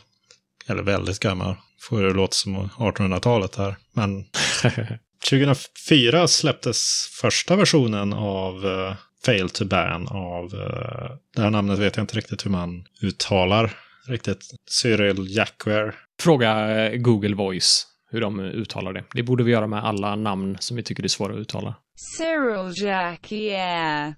eller 0.67 0.83
väldigt 0.83 1.19
gammal, 1.19 1.55
får 1.81 2.01
det 2.01 2.13
låta 2.13 2.33
som 2.33 2.57
1800-talet 2.57 3.55
här. 3.55 3.75
Men 3.93 4.25
2004 5.29 6.27
släpptes 6.27 7.09
första 7.21 7.55
versionen 7.55 8.13
av 8.13 8.65
uh, 8.65 8.93
Fail 9.25 9.49
to 9.49 9.65
Ban 9.65 10.07
av, 10.07 10.45
eh, 10.45 11.11
det 11.35 11.41
här 11.41 11.49
namnet 11.49 11.79
vet 11.79 11.95
jag 11.95 12.03
inte 12.03 12.17
riktigt 12.17 12.45
hur 12.45 12.51
man 12.51 12.83
uttalar 13.01 13.73
riktigt, 14.07 14.45
Cyril 14.71 15.37
Jacquer. 15.37 15.95
Fråga 16.21 16.77
eh, 16.77 16.97
Google 16.97 17.35
Voice 17.35 17.85
hur 18.11 18.21
de 18.21 18.39
uttalar 18.39 18.93
det. 18.93 19.03
Det 19.13 19.23
borde 19.23 19.43
vi 19.43 19.51
göra 19.51 19.67
med 19.67 19.85
alla 19.85 20.15
namn 20.15 20.57
som 20.59 20.77
vi 20.77 20.83
tycker 20.83 21.03
är 21.03 21.07
svåra 21.07 21.33
att 21.33 21.39
uttala. 21.39 21.75
Cyril 22.17 22.83
Jack, 22.83 23.31
yeah. 23.31 24.11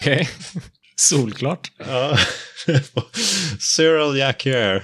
Okej. 0.00 0.28
Solklart. 0.96 1.72
Ja, 1.78 2.16
Cyril 3.76 4.18
Jacquer. 4.18 4.82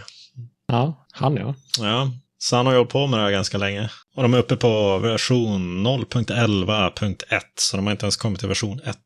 Ja, 0.67 1.07
han 1.13 1.37
ja. 1.37 1.55
Ja, 1.79 2.11
så 2.43 2.57
han 2.57 2.67
har 2.67 2.75
hållit 2.75 2.91
på 2.91 3.07
med 3.07 3.19
det 3.19 3.25
här 3.25 3.31
ganska 3.31 3.59
länge. 3.59 3.91
Och 4.15 4.23
de 4.23 4.35
är 4.35 4.39
uppe 4.39 4.57
på 4.57 4.99
version 4.99 5.87
0.11.1, 5.87 7.41
så 7.57 7.77
de 7.77 7.87
har 7.87 7.93
inte 7.93 8.05
ens 8.05 8.17
kommit 8.17 8.39
till 8.39 8.49
version 8.49 8.81
1 8.85 8.97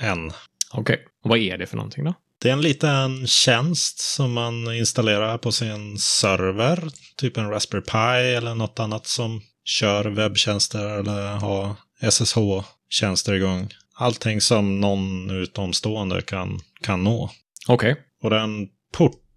än. 0.00 0.32
Okej. 0.72 0.98
Och 1.24 1.30
vad 1.30 1.38
är 1.38 1.58
det 1.58 1.66
för 1.66 1.76
någonting 1.76 2.04
då? 2.04 2.14
Det 2.42 2.48
är 2.48 2.52
en 2.52 2.60
liten 2.60 3.26
tjänst 3.26 4.00
som 4.00 4.32
man 4.32 4.74
installerar 4.74 5.38
på 5.38 5.52
sin 5.52 5.98
server, 5.98 6.88
typ 7.16 7.36
en 7.36 7.50
Raspberry 7.50 7.82
Pi 7.82 8.36
eller 8.36 8.54
något 8.54 8.78
annat 8.78 9.06
som 9.06 9.42
kör 9.64 10.04
webbtjänster 10.04 10.98
eller 10.98 11.26
har 11.26 11.74
SSH-tjänster 12.10 13.34
igång. 13.34 13.68
Allting 13.94 14.40
som 14.40 14.80
någon 14.80 15.30
utomstående 15.30 16.22
kan, 16.22 16.60
kan 16.82 17.04
nå. 17.04 17.30
Okej. 17.68 17.96
Och 18.22 18.30
den 18.30 18.68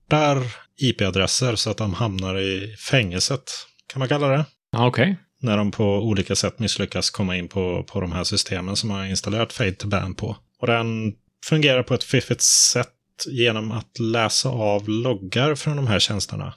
portar 0.09 0.43
IP-adresser 0.77 1.55
så 1.55 1.69
att 1.69 1.77
de 1.77 1.93
hamnar 1.93 2.37
i 2.39 2.75
fängelset, 2.77 3.51
kan 3.87 3.99
man 3.99 4.07
kalla 4.07 4.27
det. 4.27 4.45
Okej. 4.77 5.17
När 5.41 5.57
de 5.57 5.71
på 5.71 5.83
olika 5.83 6.35
sätt 6.35 6.59
misslyckas 6.59 7.09
komma 7.09 7.37
in 7.37 7.47
på, 7.47 7.83
på 7.83 8.01
de 8.01 8.11
här 8.11 8.23
systemen 8.23 8.75
som 8.75 8.89
man 8.89 8.97
har 8.97 9.05
installerat 9.05 9.53
Fade 9.53 9.71
to 9.71 9.87
Ban 9.87 10.15
på. 10.15 10.37
Och 10.59 10.67
den 10.67 11.13
fungerar 11.45 11.83
på 11.83 11.93
ett 11.93 12.03
fiffigt 12.03 12.41
sätt 12.41 12.87
genom 13.27 13.71
att 13.71 13.99
läsa 13.99 14.49
av 14.49 14.89
loggar 14.89 15.55
från 15.55 15.75
de 15.75 15.87
här 15.87 15.99
tjänsterna. 15.99 16.53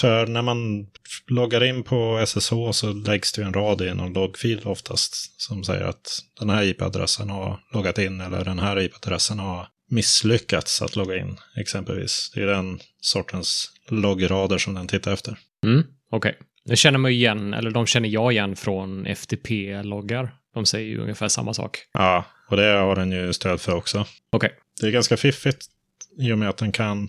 För 0.00 0.26
när 0.26 0.42
man 0.42 0.86
loggar 1.26 1.64
in 1.64 1.82
på 1.82 2.24
SSH 2.26 2.52
så 2.72 2.92
läggs 2.92 3.32
det 3.32 3.42
ju 3.42 3.46
en 3.46 3.54
rad 3.54 3.80
i 3.80 3.94
någon 3.94 4.12
loggfil 4.12 4.60
oftast 4.64 5.40
som 5.40 5.64
säger 5.64 5.84
att 5.84 6.18
den 6.40 6.50
här 6.50 6.62
IP-adressen 6.62 7.30
har 7.30 7.60
loggat 7.72 7.98
in 7.98 8.20
eller 8.20 8.44
den 8.44 8.58
här 8.58 8.80
IP-adressen 8.80 9.38
har 9.38 9.66
misslyckats 9.90 10.82
att 10.82 10.96
logga 10.96 11.16
in 11.16 11.36
exempelvis. 11.56 12.30
Det 12.34 12.42
är 12.42 12.46
den 12.46 12.80
sortens 13.00 13.72
loggrader 13.88 14.58
som 14.58 14.74
den 14.74 14.86
tittar 14.86 15.12
efter. 15.12 15.38
Mm, 15.66 15.82
okej. 16.10 16.38
Det 16.64 16.76
känner 16.76 16.98
man 16.98 17.10
igen, 17.10 17.54
eller 17.54 17.70
de 17.70 17.86
känner 17.86 18.08
jag 18.08 18.32
igen 18.32 18.56
från 18.56 19.06
FTP-loggar. 19.06 20.34
De 20.54 20.66
säger 20.66 20.88
ju 20.88 21.00
ungefär 21.00 21.28
samma 21.28 21.54
sak. 21.54 21.78
Ja, 21.92 22.24
och 22.48 22.56
det 22.56 22.66
har 22.66 22.96
den 22.96 23.12
ju 23.12 23.32
stöd 23.32 23.60
för 23.60 23.74
också. 23.74 24.06
Okej. 24.32 24.50
Det 24.80 24.86
är 24.86 24.90
ganska 24.90 25.16
fiffigt 25.16 25.66
i 26.18 26.32
och 26.32 26.38
med 26.38 26.48
att 26.48 26.56
den 26.56 26.72
kan 26.72 27.08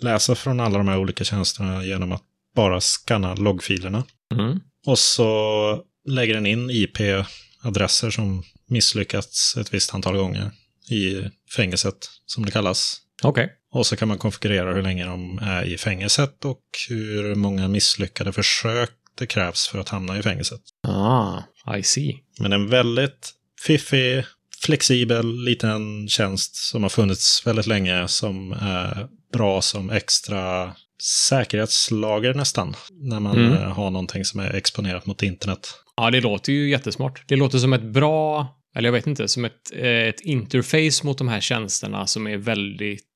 läsa 0.00 0.34
från 0.34 0.60
alla 0.60 0.78
de 0.78 0.88
här 0.88 0.98
olika 0.98 1.24
tjänsterna 1.24 1.84
genom 1.84 2.12
att 2.12 2.22
bara 2.54 2.80
scanna 2.80 3.34
loggfilerna. 3.34 4.04
Mm. 4.34 4.60
Och 4.86 4.98
så 4.98 5.82
lägger 6.08 6.34
den 6.34 6.46
in 6.46 6.70
IP-adresser 6.70 8.10
som 8.10 8.42
misslyckats 8.66 9.56
ett 9.56 9.74
visst 9.74 9.94
antal 9.94 10.16
gånger 10.16 10.50
i 10.92 11.30
fängelset, 11.56 11.96
som 12.26 12.44
det 12.44 12.50
kallas. 12.52 12.96
Okej. 13.22 13.52
Och 13.72 13.86
så 13.86 13.96
kan 13.96 14.08
man 14.08 14.18
konfigurera 14.18 14.74
hur 14.74 14.82
länge 14.82 15.04
de 15.06 15.38
är 15.38 15.64
i 15.64 15.78
fängelset 15.78 16.44
och 16.44 16.62
hur 16.88 17.34
många 17.34 17.68
misslyckade 17.68 18.32
försök 18.32 18.90
det 19.18 19.26
krävs 19.26 19.68
för 19.68 19.78
att 19.78 19.88
hamna 19.88 20.18
i 20.18 20.22
fängelset. 20.22 20.60
Ah, 20.88 21.42
I 21.76 21.82
see. 21.82 22.14
Men 22.38 22.52
en 22.52 22.68
väldigt 22.68 23.32
fiffig, 23.66 24.24
flexibel 24.64 25.44
liten 25.44 26.08
tjänst 26.08 26.56
som 26.56 26.82
har 26.82 26.90
funnits 26.90 27.46
väldigt 27.46 27.66
länge 27.66 28.08
som 28.08 28.52
är 28.52 29.08
bra 29.32 29.62
som 29.62 29.90
extra 29.90 30.72
säkerhetslager 31.02 32.34
nästan. 32.34 32.74
När 32.90 33.20
man 33.20 33.36
Mm. 33.46 33.52
eh, 33.52 33.68
har 33.72 33.90
någonting 33.90 34.24
som 34.24 34.40
är 34.40 34.54
exponerat 34.54 35.06
mot 35.06 35.22
internet. 35.22 35.68
Ja, 35.96 36.10
det 36.10 36.20
låter 36.20 36.52
ju 36.52 36.70
jättesmart. 36.70 37.22
Det 37.28 37.36
låter 37.36 37.58
som 37.58 37.72
ett 37.72 37.82
bra, 37.82 38.46
eller 38.76 38.88
jag 38.88 38.92
vet 38.92 39.06
inte, 39.06 39.28
som 39.28 39.44
ett, 39.44 39.72
eh, 39.72 40.08
ett 40.08 40.20
interface 40.20 41.06
mot 41.06 41.18
de 41.18 41.28
här 41.28 41.40
tjänsterna 41.40 42.06
som 42.06 42.26
är 42.26 42.36
väldigt 42.36 43.06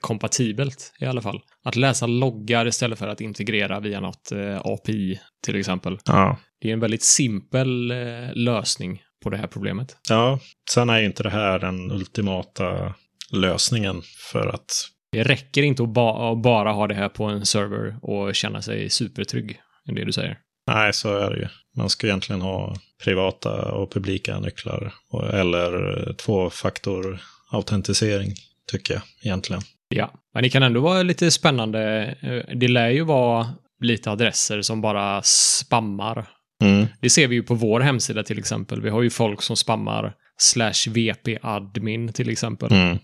kompatibelt 0.00 0.92
i 1.00 1.04
alla 1.04 1.22
fall. 1.22 1.40
Att 1.64 1.76
läsa 1.76 2.06
loggar 2.06 2.66
istället 2.66 2.98
för 2.98 3.08
att 3.08 3.20
integrera 3.20 3.80
via 3.80 4.00
något 4.00 4.32
eh, 4.32 4.60
API 4.64 5.20
till 5.44 5.56
exempel. 5.56 5.98
Ja. 6.04 6.38
Det 6.60 6.68
är 6.68 6.72
en 6.72 6.80
väldigt 6.80 7.02
simpel 7.02 7.90
eh, 7.90 8.34
lösning 8.34 9.02
på 9.22 9.30
det 9.30 9.36
här 9.36 9.46
problemet. 9.46 9.96
ja, 10.08 10.40
sen 10.70 10.90
är 10.90 10.98
ju 10.98 11.06
inte 11.06 11.22
det 11.22 11.30
här 11.30 11.58
den 11.58 11.90
ultimata 11.90 12.94
lösningen 13.32 14.02
för 14.32 14.46
att 14.46 14.70
Det 15.12 15.22
räcker 15.22 15.62
inte 15.62 15.82
att, 15.82 15.94
ba 15.94 16.34
bara 16.34 16.72
ha 16.72 16.86
det 16.86 16.94
här 16.94 17.08
på 17.08 17.24
en 17.24 17.46
server 17.46 17.96
och 18.02 18.34
känna 18.34 18.62
sig 18.62 18.90
supertrygg, 18.90 19.60
är 19.88 19.92
det 19.92 20.04
du 20.04 20.12
säger. 20.12 20.38
Nej, 20.66 20.92
så 20.92 21.16
är 21.18 21.30
det 21.30 21.36
ju. 21.36 21.46
Man 21.76 21.90
ska 21.90 22.06
egentligen 22.06 22.42
ha 22.42 22.76
privata 23.04 23.72
och 23.72 23.92
publika 23.92 24.40
nycklar. 24.40 24.92
Eller 25.32 26.12
tvåfaktorautentisering, 26.12 28.34
tycker 28.70 28.94
jag 28.94 29.02
egentligen. 29.22 29.62
Ja, 29.88 30.12
men 30.34 30.42
det 30.42 30.48
kan 30.48 30.62
ändå 30.62 30.80
vara 30.80 31.02
lite 31.02 31.30
spännande. 31.30 32.04
Eh, 32.20 32.42
Det 32.56 32.68
lär 32.68 32.88
ju 32.88 33.02
vara 33.02 33.48
lite 33.80 34.10
adresser 34.10 34.62
som 34.62 34.80
bara 34.80 35.22
spammar. 35.22 36.28
Mm. 36.62 36.86
Det 37.00 37.10
ser 37.10 37.28
vi 37.28 37.34
ju 37.34 37.42
på 37.42 37.54
vår 37.54 37.80
hemsida 37.80 38.22
till 38.22 38.38
exempel. 38.38 38.82
Vi 38.82 38.90
har 38.90 39.02
ju 39.02 39.10
folk 39.10 39.42
som 39.42 39.56
spammar 39.56 40.14
slash 40.38 40.90
vp-admin 40.90 42.12
till 42.12 42.30
exempel. 42.30 42.72
Mm. 42.72 42.98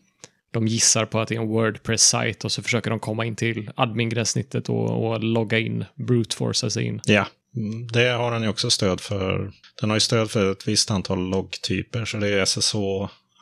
De 0.52 0.66
gissar 0.66 1.06
på 1.06 1.20
att 1.20 1.28
det 1.28 1.34
är 1.34 1.40
en 1.40 1.48
Wordpress-sajt 1.48 2.44
och 2.44 2.52
så 2.52 2.62
försöker 2.62 2.90
de 2.90 3.00
komma 3.00 3.24
in 3.24 3.36
till 3.36 3.70
admin-gränssnittet 3.76 4.68
och, 4.68 5.06
och 5.06 5.24
logga 5.24 5.58
in, 5.58 5.84
brute-forca 5.94 6.70
sig 6.70 6.84
in. 6.84 7.00
Ja, 7.04 7.26
det 7.92 8.08
har 8.08 8.30
den 8.30 8.42
ju 8.42 8.48
också 8.48 8.70
stöd 8.70 9.00
för. 9.00 9.52
Den 9.80 9.90
har 9.90 9.96
ju 9.96 10.00
stöd 10.00 10.30
för 10.30 10.52
ett 10.52 10.68
visst 10.68 10.90
antal 10.90 11.30
loggtyper, 11.30 12.04
så 12.04 12.16
det 12.16 12.28
är 12.28 12.44
SSH, 12.44 12.76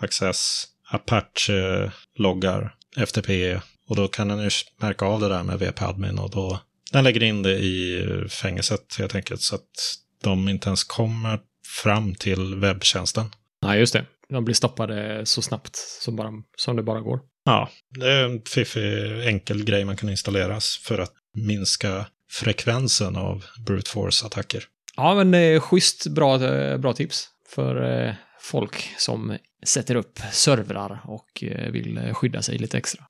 Access, 0.00 0.64
Apache-loggar, 0.90 2.74
FTP 2.96 3.60
och 3.88 3.96
då 3.96 4.08
kan 4.08 4.28
den 4.28 4.44
ju 4.44 4.50
märka 4.80 5.04
av 5.04 5.20
det 5.20 5.28
där 5.28 5.42
med 5.42 5.58
VP-admin 5.58 6.18
och 6.18 6.30
då 6.30 6.60
den 6.92 7.04
lägger 7.04 7.22
in 7.22 7.42
det 7.42 7.58
i 7.58 8.04
fängelset 8.28 8.96
helt 8.98 9.14
enkelt 9.14 9.40
så 9.40 9.54
att 9.54 9.96
de 10.22 10.48
inte 10.48 10.68
ens 10.68 10.84
kommer 10.84 11.40
fram 11.82 12.14
till 12.14 12.54
webbtjänsten. 12.54 13.26
Nej, 13.62 13.78
just 13.78 13.92
det. 13.92 14.04
De 14.28 14.44
blir 14.44 14.54
stoppade 14.54 15.26
så 15.26 15.42
snabbt 15.42 15.76
som, 15.76 16.16
bara, 16.16 16.32
som 16.56 16.76
det 16.76 16.82
bara 16.82 17.00
går. 17.00 17.20
Ja, 17.44 17.70
det 17.98 18.12
är 18.12 18.24
en 18.24 18.42
fiffig 18.42 19.26
enkel 19.26 19.64
grej 19.64 19.84
man 19.84 19.96
kan 19.96 20.08
installeras 20.08 20.80
för 20.82 20.98
att 20.98 21.12
minska 21.34 22.06
frekvensen 22.30 23.16
av 23.16 23.44
brute 23.66 23.90
force-attacker. 23.90 24.62
Ja, 24.96 25.14
men 25.14 25.30
det 25.30 25.38
är 25.38 25.60
schysst 25.60 26.06
bra, 26.06 26.44
eh, 26.44 26.76
bra 26.78 26.92
tips 26.92 27.28
för 27.54 28.06
eh, 28.08 28.14
folk 28.40 28.90
som 28.98 29.36
sätter 29.66 29.94
upp 29.94 30.18
servrar 30.32 31.00
och 31.04 31.42
eh, 31.44 31.70
vill 31.70 31.98
eh, 31.98 32.14
skydda 32.14 32.42
sig 32.42 32.58
lite 32.58 32.78
extra. 32.78 33.04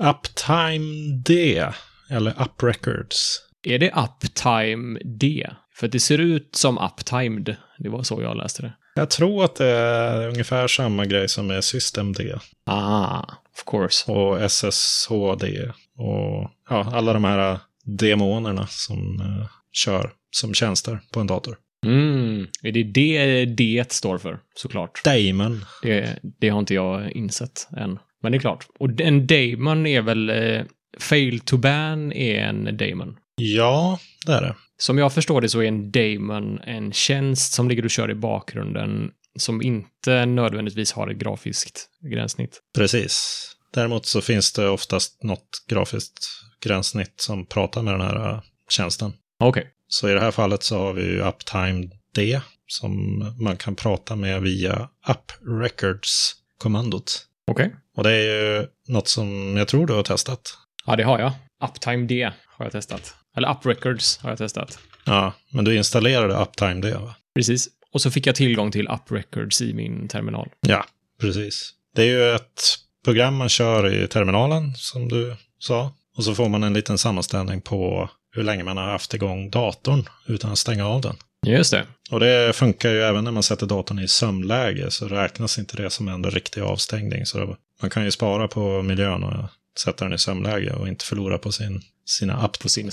Uptime 0.00 1.22
D, 1.24 1.64
eller 2.10 2.42
Up 2.42 2.62
Records. 2.62 3.40
Är 3.62 3.78
det 3.78 3.92
Uptime 3.92 4.98
D? 5.04 5.50
För 5.76 5.88
det 5.88 6.00
ser 6.00 6.18
ut 6.18 6.56
som 6.56 6.78
Uptimed. 6.78 7.56
Det 7.78 7.88
var 7.88 8.02
så 8.02 8.22
jag 8.22 8.36
läste 8.36 8.62
det. 8.62 8.72
Jag 8.94 9.10
tror 9.10 9.44
att 9.44 9.56
det 9.56 9.66
är 9.66 10.28
ungefär 10.28 10.68
samma 10.68 11.04
grej 11.06 11.28
som 11.28 11.46
med 11.46 11.64
Systemd 11.64 12.20
Ah, 12.66 13.20
of 13.54 13.64
course. 13.66 14.12
och 14.12 14.50
SSHD 14.50 15.72
och 15.98 16.50
ja, 16.68 16.90
alla 16.92 17.12
de 17.12 17.24
här 17.24 17.58
demonerna 17.84 18.66
som 18.66 19.20
eh, 19.20 19.46
kör 19.72 20.12
som 20.30 20.54
tjänster 20.54 21.00
på 21.12 21.20
en 21.20 21.26
dator. 21.26 21.56
Mm, 21.86 22.46
är 22.62 22.72
det 22.72 22.82
det 22.82 23.44
D 23.44 23.84
står 23.88 24.18
för, 24.18 24.38
såklart. 24.54 25.04
Daemon. 25.04 25.64
Det, 25.82 26.18
det 26.40 26.48
har 26.48 26.58
inte 26.58 26.74
jag 26.74 27.12
insett 27.12 27.68
än. 27.76 27.98
Men 28.22 28.32
det 28.32 28.38
är 28.38 28.40
klart. 28.40 28.66
Och 28.78 29.00
en 29.00 29.26
daemon 29.26 29.86
är 29.86 30.02
väl... 30.02 30.30
Eh, 30.30 30.62
fail 30.98 31.40
to 31.40 31.56
ban 31.56 32.12
är 32.12 32.40
en 32.40 32.76
daemon. 32.76 33.16
Ja, 33.36 33.98
det 34.26 34.32
är 34.32 34.40
det. 34.40 34.54
Som 34.76 34.98
jag 34.98 35.12
förstår 35.12 35.40
det 35.40 35.48
så 35.48 35.60
är 35.60 35.68
en 35.68 35.90
daemon 35.90 36.58
en 36.58 36.92
tjänst 36.92 37.52
som 37.52 37.68
ligger 37.68 37.84
och 37.84 37.90
kör 37.90 38.10
i 38.10 38.14
bakgrunden 38.14 39.10
som 39.38 39.62
inte 39.62 40.26
nödvändigtvis 40.26 40.92
har 40.92 41.08
ett 41.08 41.16
grafiskt 41.16 41.86
gränssnitt. 42.10 42.60
Precis. 42.76 43.44
Däremot 43.74 44.06
så 44.06 44.20
finns 44.20 44.52
det 44.52 44.68
oftast 44.68 45.22
något 45.22 45.64
grafiskt 45.68 46.26
gränssnitt 46.60 47.20
som 47.20 47.46
pratar 47.46 47.82
med 47.82 47.94
den 47.94 48.00
här 48.00 48.30
eh, 48.30 48.40
tjänsten. 48.68 49.12
Okej. 49.40 49.70
Så 49.88 50.08
i 50.08 50.12
det 50.12 50.20
här 50.20 50.30
fallet 50.30 50.62
så 50.62 50.78
har 50.78 50.92
vi 50.92 51.02
ju 51.02 51.20
Uptime 51.20 51.88
D 52.14 52.40
som 52.66 53.18
man 53.40 53.56
kan 53.56 53.74
prata 53.74 54.16
med 54.16 54.42
via 54.42 54.88
Up 55.08 55.32
Records-kommandot. 55.62 57.26
Okej. 57.46 57.74
Och 57.96 58.04
det 58.04 58.12
är 58.12 58.20
ju 58.20 58.66
något 58.88 59.08
som 59.08 59.56
jag 59.56 59.68
tror 59.68 59.86
du 59.86 59.92
har 59.92 60.02
testat. 60.02 60.58
Ja, 60.86 60.96
det 60.96 61.02
har 61.02 61.18
jag. 61.18 61.32
Uptime 61.64 62.06
D 62.06 62.30
har 62.46 62.64
jag 62.64 62.72
testat. 62.72 63.14
Eller 63.36 63.50
Up 63.50 63.66
Records 63.66 64.18
har 64.18 64.30
jag 64.30 64.38
testat. 64.38 64.78
Ja, 65.04 65.32
men 65.50 65.64
du 65.64 65.76
installerade 65.76 66.34
Uptime 66.34 66.80
D 66.80 66.94
va? 66.94 67.14
Precis. 67.34 67.68
Och 67.92 68.02
så 68.02 68.10
fick 68.10 68.26
jag 68.26 68.34
tillgång 68.34 68.70
till 68.70 68.88
Up 68.88 69.10
Records 69.10 69.60
i 69.60 69.74
min 69.74 70.08
terminal. 70.08 70.48
Ja, 70.60 70.86
precis. 71.20 71.72
Det 71.94 72.02
är 72.02 72.06
ju 72.06 72.34
ett 72.34 72.62
program 73.04 73.36
man 73.36 73.48
kör 73.48 73.92
i 73.94 74.08
terminalen, 74.08 74.74
som 74.76 75.08
du 75.08 75.36
sa. 75.58 75.92
Och 76.16 76.24
så 76.24 76.34
får 76.34 76.48
man 76.48 76.62
en 76.62 76.72
liten 76.74 76.98
sammanställning 76.98 77.60
på 77.60 78.10
hur 78.36 78.42
länge 78.42 78.64
man 78.64 78.76
har 78.76 78.84
haft 78.84 79.14
igång 79.14 79.50
datorn 79.50 80.08
utan 80.26 80.52
att 80.52 80.58
stänga 80.58 80.86
av 80.88 81.00
den. 81.00 81.16
Just 81.46 81.70
det. 81.70 81.86
Och 82.10 82.20
det 82.20 82.56
funkar 82.56 82.90
ju 82.90 83.00
även 83.02 83.24
när 83.24 83.30
man 83.30 83.42
sätter 83.42 83.66
datorn 83.66 83.98
i 83.98 84.08
sömnläge 84.08 84.90
så 84.90 85.08
räknas 85.08 85.58
inte 85.58 85.76
det 85.76 85.90
som 85.90 86.08
en 86.08 86.24
riktig 86.30 86.60
avstängning. 86.60 87.26
Så 87.26 87.56
man 87.80 87.90
kan 87.90 88.04
ju 88.04 88.10
spara 88.10 88.48
på 88.48 88.82
miljön 88.82 89.24
och 89.24 89.48
sätta 89.78 90.04
den 90.04 90.14
i 90.14 90.18
sömnläge 90.18 90.72
och 90.72 90.88
inte 90.88 91.04
förlora 91.04 91.38
på 91.38 91.52
sin, 91.52 91.82
sina 92.06 92.44
up, 92.46 92.58
På 92.58 92.68
sin... 92.68 92.90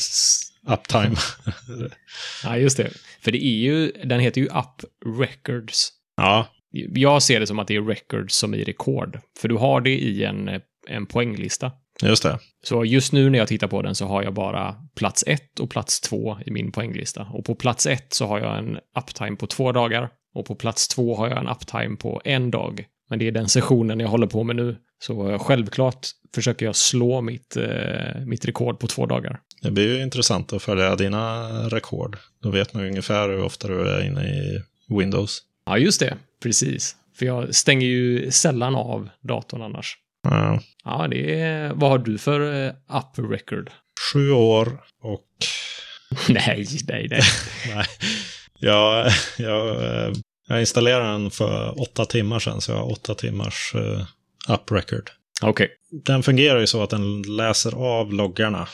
uptime. 0.67 1.15
Ja, 2.43 2.57
just 2.57 2.77
det. 2.77 2.89
För 3.21 3.31
det 3.31 3.45
är 3.45 3.57
ju... 3.57 3.91
Den 4.03 4.19
heter 4.19 4.41
ju 4.41 4.47
Up 4.47 4.83
Records. 5.19 5.89
ja, 6.17 6.47
Jag 6.71 7.23
ser 7.23 7.39
det 7.39 7.47
som 7.47 7.59
att 7.59 7.67
det 7.67 7.75
är 7.75 7.81
records 7.81 8.35
som 8.35 8.53
i 8.53 8.63
rekord. 8.63 9.19
För 9.39 9.47
du 9.47 9.55
har 9.55 9.81
det 9.81 9.99
i 9.99 10.23
en, 10.23 10.49
en 10.87 11.05
poänglista. 11.05 11.71
just 12.03 12.23
det. 12.23 12.39
Så 12.63 12.85
just 12.85 13.13
nu 13.13 13.29
när 13.29 13.39
jag 13.39 13.47
tittar 13.47 13.67
på 13.67 13.81
den 13.81 13.95
så 13.95 14.05
har 14.05 14.23
jag 14.23 14.33
bara 14.33 14.75
plats 14.95 15.23
1 15.27 15.59
och 15.59 15.69
plats 15.69 16.01
2 16.01 16.37
i 16.45 16.51
min 16.51 16.71
poänglista. 16.71 17.27
Och 17.33 17.45
på 17.45 17.55
plats 17.55 17.85
1 17.85 18.13
så 18.13 18.25
har 18.25 18.39
jag 18.39 18.57
en 18.57 18.77
uptime 18.97 19.35
på 19.35 19.47
två 19.47 19.71
dagar. 19.71 20.09
Och 20.33 20.45
på 20.45 20.55
plats 20.55 20.87
2 20.87 21.15
har 21.15 21.29
jag 21.29 21.37
en 21.37 21.47
uptime 21.47 21.95
på 21.97 22.21
en 22.25 22.51
dag. 22.51 22.85
Men 23.09 23.19
det 23.19 23.27
är 23.27 23.31
den 23.31 23.49
sessionen 23.49 23.99
jag 23.99 24.07
håller 24.07 24.27
på 24.27 24.43
med 24.43 24.55
nu. 24.55 24.77
Så 24.99 25.39
självklart 25.39 26.07
försöker 26.35 26.65
jag 26.65 26.75
slå 26.75 27.21
mitt, 27.21 27.57
eh, 27.57 28.25
mitt 28.25 28.45
rekord 28.45 28.79
på 28.79 28.87
två 28.87 29.05
dagar. 29.05 29.39
Det 29.61 29.71
blir 29.71 29.95
ju 29.95 30.03
intressant 30.03 30.53
att 30.53 30.63
följa 30.63 30.95
dina 30.95 31.49
rekord. 31.69 32.17
Då 32.43 32.49
vet 32.49 32.73
man 32.73 32.83
ju 32.83 32.89
ungefär 32.89 33.29
hur 33.29 33.43
ofta 33.43 33.67
du 33.67 33.89
är 33.89 34.05
inne 34.05 34.23
i 34.23 34.61
Windows. 34.99 35.41
Ja, 35.65 35.77
just 35.77 35.99
det. 35.99 36.17
Precis. 36.43 36.95
För 37.15 37.25
jag 37.25 37.55
stänger 37.55 37.87
ju 37.87 38.31
sällan 38.31 38.75
av 38.75 39.09
datorn 39.21 39.61
annars. 39.61 39.97
Ja, 40.23 40.59
Ja, 40.83 41.07
det 41.07 41.41
är... 41.41 41.73
Vad 41.73 41.89
har 41.89 41.97
du 41.97 42.17
för 42.17 42.65
eh, 42.65 42.97
up 42.97 43.31
record? 43.31 43.71
sju 44.13 44.31
år 44.31 44.83
och 45.03 45.27
nej, 46.29 46.67
nej, 46.87 47.07
nej. 47.09 47.21
Nej, 47.75 47.85
jag, 48.59 49.11
jag, 49.37 49.83
eh, 49.83 50.13
jag 50.47 50.59
installerade 50.59 51.11
den 51.11 51.31
för 51.31 51.81
åtta 51.81 52.05
timmar 52.05 52.39
sedan, 52.39 52.61
så 52.61 52.71
jag 52.71 52.77
har 52.77 52.91
åtta 52.91 53.15
timmars 53.15 53.75
uh, 53.75 54.01
up 54.49 54.71
record. 54.71 55.09
Okej. 55.41 55.69
Den 56.05 56.23
fungerar 56.23 56.59
ju 56.59 56.67
så 56.67 56.83
att 56.83 56.89
den 56.89 57.21
läser 57.21 57.75
av 57.75 58.13
loggarna. 58.13 58.67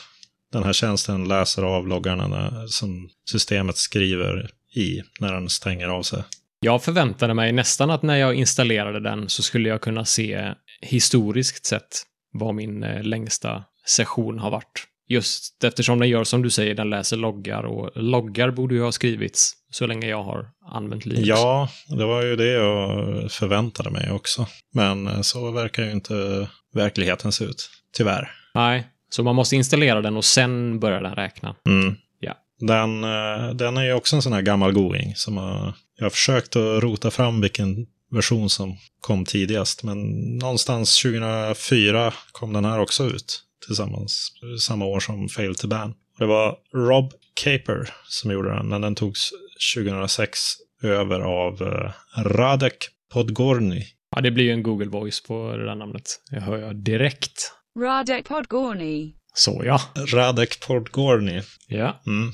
Den 0.52 0.62
här 0.62 0.72
tjänsten 0.72 1.28
läser 1.28 1.62
av 1.62 1.88
loggarna 1.88 2.68
som 2.68 3.10
systemet 3.30 3.76
skriver 3.76 4.50
i 4.76 5.02
när 5.20 5.32
den 5.32 5.48
stänger 5.48 5.88
av 5.88 6.02
sig. 6.02 6.22
Jag 6.60 6.82
förväntade 6.82 7.34
mig 7.34 7.52
nästan 7.52 7.90
att 7.90 8.02
när 8.02 8.16
jag 8.16 8.34
installerade 8.34 9.00
den 9.00 9.28
så 9.28 9.42
skulle 9.42 9.68
jag 9.68 9.80
kunna 9.80 10.04
se 10.04 10.54
historiskt 10.80 11.66
sett 11.66 12.02
vad 12.32 12.54
min 12.54 12.82
eh, 12.82 13.02
längsta 13.02 13.64
session 13.86 14.38
har 14.38 14.50
varit. 14.50 14.84
Just 15.08 15.64
eftersom 15.64 15.98
den 15.98 16.08
gör 16.08 16.24
som 16.24 16.42
du 16.42 16.50
säger, 16.50 16.74
den 16.74 16.90
läser 16.90 17.16
loggar 17.16 17.62
och 17.62 17.90
loggar 17.94 18.50
borde 18.50 18.74
ju 18.74 18.82
ha 18.82 18.92
skrivits 18.92 19.52
så 19.70 19.86
länge 19.86 20.08
jag 20.08 20.22
har 20.22 20.48
använt 20.72 21.06
Linux. 21.06 21.28
Ja, 21.28 21.68
det 21.98 22.04
var 22.04 22.22
ju 22.22 22.36
det 22.36 22.52
jag 22.52 23.32
förväntade 23.32 23.90
mig 23.90 24.10
också. 24.10 24.46
Men 24.74 25.06
eh, 25.06 25.20
så 25.20 25.50
verkar 25.50 25.82
ju 25.82 25.92
inte 25.92 26.48
verkligheten 26.74 27.32
se 27.32 27.44
ut, 27.44 27.70
tyvärr. 27.92 28.30
Nej, 28.54 28.86
så 29.10 29.22
man 29.22 29.34
måste 29.34 29.56
installera 29.56 30.00
den 30.00 30.16
och 30.16 30.24
sen 30.24 30.80
börjar 30.80 31.02
den 31.02 31.14
räkna. 31.14 31.54
Mm. 31.66 31.96
Ja. 32.20 32.34
Den, 32.58 33.04
eh, 33.04 33.54
den 33.54 33.76
är 33.76 33.84
ju 33.84 33.92
också 33.92 34.16
en 34.16 34.22
sån 34.22 34.32
här 34.32 34.42
gammal 34.42 34.72
going 34.72 35.14
som 35.16 35.36
har, 35.36 35.74
jag 35.98 36.04
har 36.04 36.10
försökt 36.10 36.56
att 36.56 36.82
rota 36.82 37.10
fram 37.10 37.40
vilken 37.40 37.86
version 38.10 38.50
som 38.50 38.76
kom 39.00 39.24
tidigast. 39.24 39.82
Men 39.82 39.98
någonstans 40.38 41.02
2004 41.02 42.12
kom 42.32 42.52
den 42.52 42.64
här 42.64 42.80
också 42.80 43.04
ut 43.04 43.42
tillsammans, 43.66 44.32
samma 44.60 44.84
år 44.84 45.00
som 45.00 45.28
Fail 45.28 45.54
to 45.54 45.68
Ban. 45.68 45.94
Det 46.18 46.26
var 46.26 46.56
Rob 46.74 47.12
Caper 47.34 47.90
som 48.08 48.30
gjorde 48.30 48.54
den, 48.54 48.68
men 48.68 48.80
den 48.80 48.94
togs 48.94 49.30
2006 49.76 50.40
över 50.82 51.20
av 51.20 51.62
eh, 51.62 51.92
Radek 52.22 52.88
Podgorny 53.12 53.84
Ja, 54.16 54.20
det 54.20 54.30
blir 54.30 54.44
ju 54.44 54.52
en 54.52 54.62
Google 54.62 54.88
Voice 54.88 55.22
på 55.22 55.56
det 55.56 55.64
där 55.64 55.74
namnet. 55.74 56.20
Det 56.30 56.40
hör 56.40 56.58
jag 56.58 56.76
direkt. 56.76 57.52
Radek 57.80 58.28
Podgorny. 58.28 59.14
Så 59.34 59.62
ja. 59.64 59.80
Radek 60.14 60.66
Podgorny. 60.66 61.42
Ja. 61.66 62.02
Mm. 62.06 62.32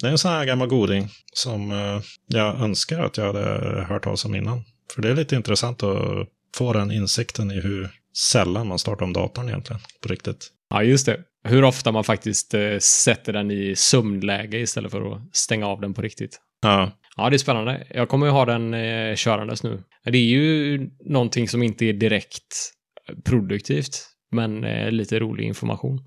Det 0.00 0.06
är 0.06 0.10
en 0.10 0.18
sån 0.18 0.30
här 0.30 0.44
gammal 0.44 0.68
goding 0.68 1.08
som 1.32 1.70
eh, 1.70 2.00
jag 2.26 2.60
önskar 2.60 3.00
att 3.00 3.16
jag 3.16 3.26
hade 3.26 3.84
hört 3.88 4.04
talas 4.04 4.24
om 4.24 4.34
innan. 4.34 4.64
För 4.94 5.02
det 5.02 5.08
är 5.10 5.14
lite 5.14 5.36
intressant 5.36 5.82
att 5.82 6.28
få 6.56 6.72
den 6.72 6.90
insikten 6.90 7.50
i 7.50 7.60
hur 7.60 7.90
sällan 8.32 8.66
man 8.66 8.78
startar 8.78 9.04
om 9.04 9.12
datorn 9.12 9.48
egentligen, 9.48 9.80
på 10.02 10.08
riktigt. 10.08 10.48
Ja, 10.70 10.82
just 10.82 11.06
det. 11.06 11.20
Hur 11.48 11.64
ofta 11.64 11.92
man 11.92 12.04
faktiskt 12.04 12.54
eh, 12.54 12.78
sätter 12.78 13.32
den 13.32 13.50
i 13.50 13.76
sömnläge 13.76 14.58
istället 14.58 14.90
för 14.90 15.12
att 15.12 15.36
stänga 15.36 15.66
av 15.66 15.80
den 15.80 15.94
på 15.94 16.02
riktigt. 16.02 16.40
Ja, 16.62 16.92
Ja, 17.16 17.30
det 17.30 17.36
är 17.36 17.38
spännande. 17.38 17.86
Jag 17.90 18.08
kommer 18.08 18.26
ju 18.26 18.32
ha 18.32 18.44
den 18.44 18.74
eh, 18.74 19.14
körandes 19.16 19.62
nu. 19.62 19.82
Det 20.04 20.18
är 20.18 20.22
ju 20.22 20.78
någonting 21.00 21.48
som 21.48 21.62
inte 21.62 21.84
är 21.84 21.92
direkt 21.92 22.72
produktivt, 23.24 24.08
men 24.32 24.64
eh, 24.64 24.90
lite 24.90 25.18
rolig 25.18 25.44
information. 25.44 26.00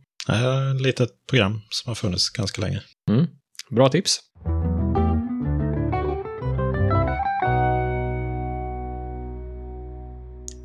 ett 0.75 0.81
litet 0.81 1.09
program 1.29 1.61
som 1.69 1.89
har 1.89 1.95
funnits 1.95 2.29
ganska 2.29 2.61
länge. 2.61 2.81
Mm. 3.09 3.27
Bra 3.69 3.89
tips. 3.89 4.19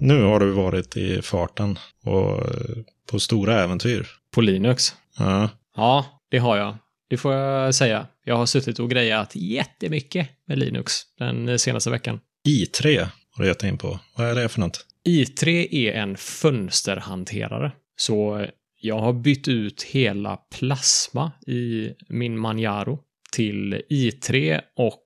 Nu 0.01 0.23
har 0.23 0.41
du 0.41 0.51
varit 0.51 0.97
i 0.97 1.23
farten 1.23 1.79
och 2.05 2.39
eh, 2.39 2.77
på 3.11 3.21
stora 3.21 3.63
äventyr. 3.63 4.07
På 4.35 4.41
Linux. 4.41 4.95
Ja, 5.19 5.49
Ja, 5.77 6.07
det 6.31 6.39
har 6.39 6.57
jag. 6.57 6.77
Det 7.11 7.17
får 7.17 7.33
jag 7.35 7.75
säga. 7.75 8.07
Jag 8.25 8.37
har 8.37 8.47
suttit 8.47 8.79
och 8.79 8.91
grejat 8.91 9.37
jättemycket 9.37 10.29
med 10.47 10.59
Linux 10.59 10.93
den 11.19 11.59
senaste 11.59 11.91
veckan. 11.91 12.21
i3 12.49 13.07
har 13.31 13.45
du 13.45 13.49
gett 13.49 13.63
in 13.65 13.79
på. 13.79 13.99
Vad 14.17 14.27
är 14.27 14.35
det 14.35 14.49
för 14.49 14.61
något? 14.61 14.87
i3 15.09 15.69
är 15.75 15.93
en 15.93 16.17
fönsterhanterare. 16.17 17.73
Så 17.97 18.47
jag 18.85 18.99
har 18.99 19.13
bytt 19.13 19.49
ut 19.49 19.83
hela 19.83 20.37
Plasma 20.37 21.33
i 21.47 21.93
min 22.09 22.39
Manjaro 22.39 22.99
till 23.33 23.83
i3 23.91 24.61
och 24.77 25.05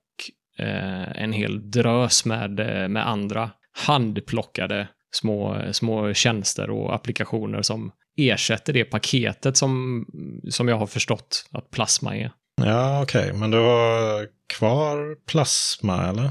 eh, 0.58 1.22
en 1.22 1.32
hel 1.32 1.70
drös 1.70 2.24
med, 2.24 2.60
eh, 2.60 2.88
med 2.88 3.08
andra 3.08 3.50
handplockade 3.86 4.88
små, 5.10 5.62
små 5.72 6.14
tjänster 6.14 6.70
och 6.70 6.94
applikationer 6.94 7.62
som 7.62 7.92
ersätter 8.16 8.72
det 8.72 8.84
paketet 8.84 9.56
som, 9.56 10.04
som 10.50 10.68
jag 10.68 10.76
har 10.76 10.86
förstått 10.86 11.48
att 11.52 11.70
Plasma 11.70 12.16
är. 12.16 12.30
Ja, 12.64 13.02
okej, 13.02 13.32
men 13.32 13.50
du 13.50 13.58
har 13.58 14.26
kvar 14.58 15.16
plasma, 15.26 16.08
eller? 16.08 16.30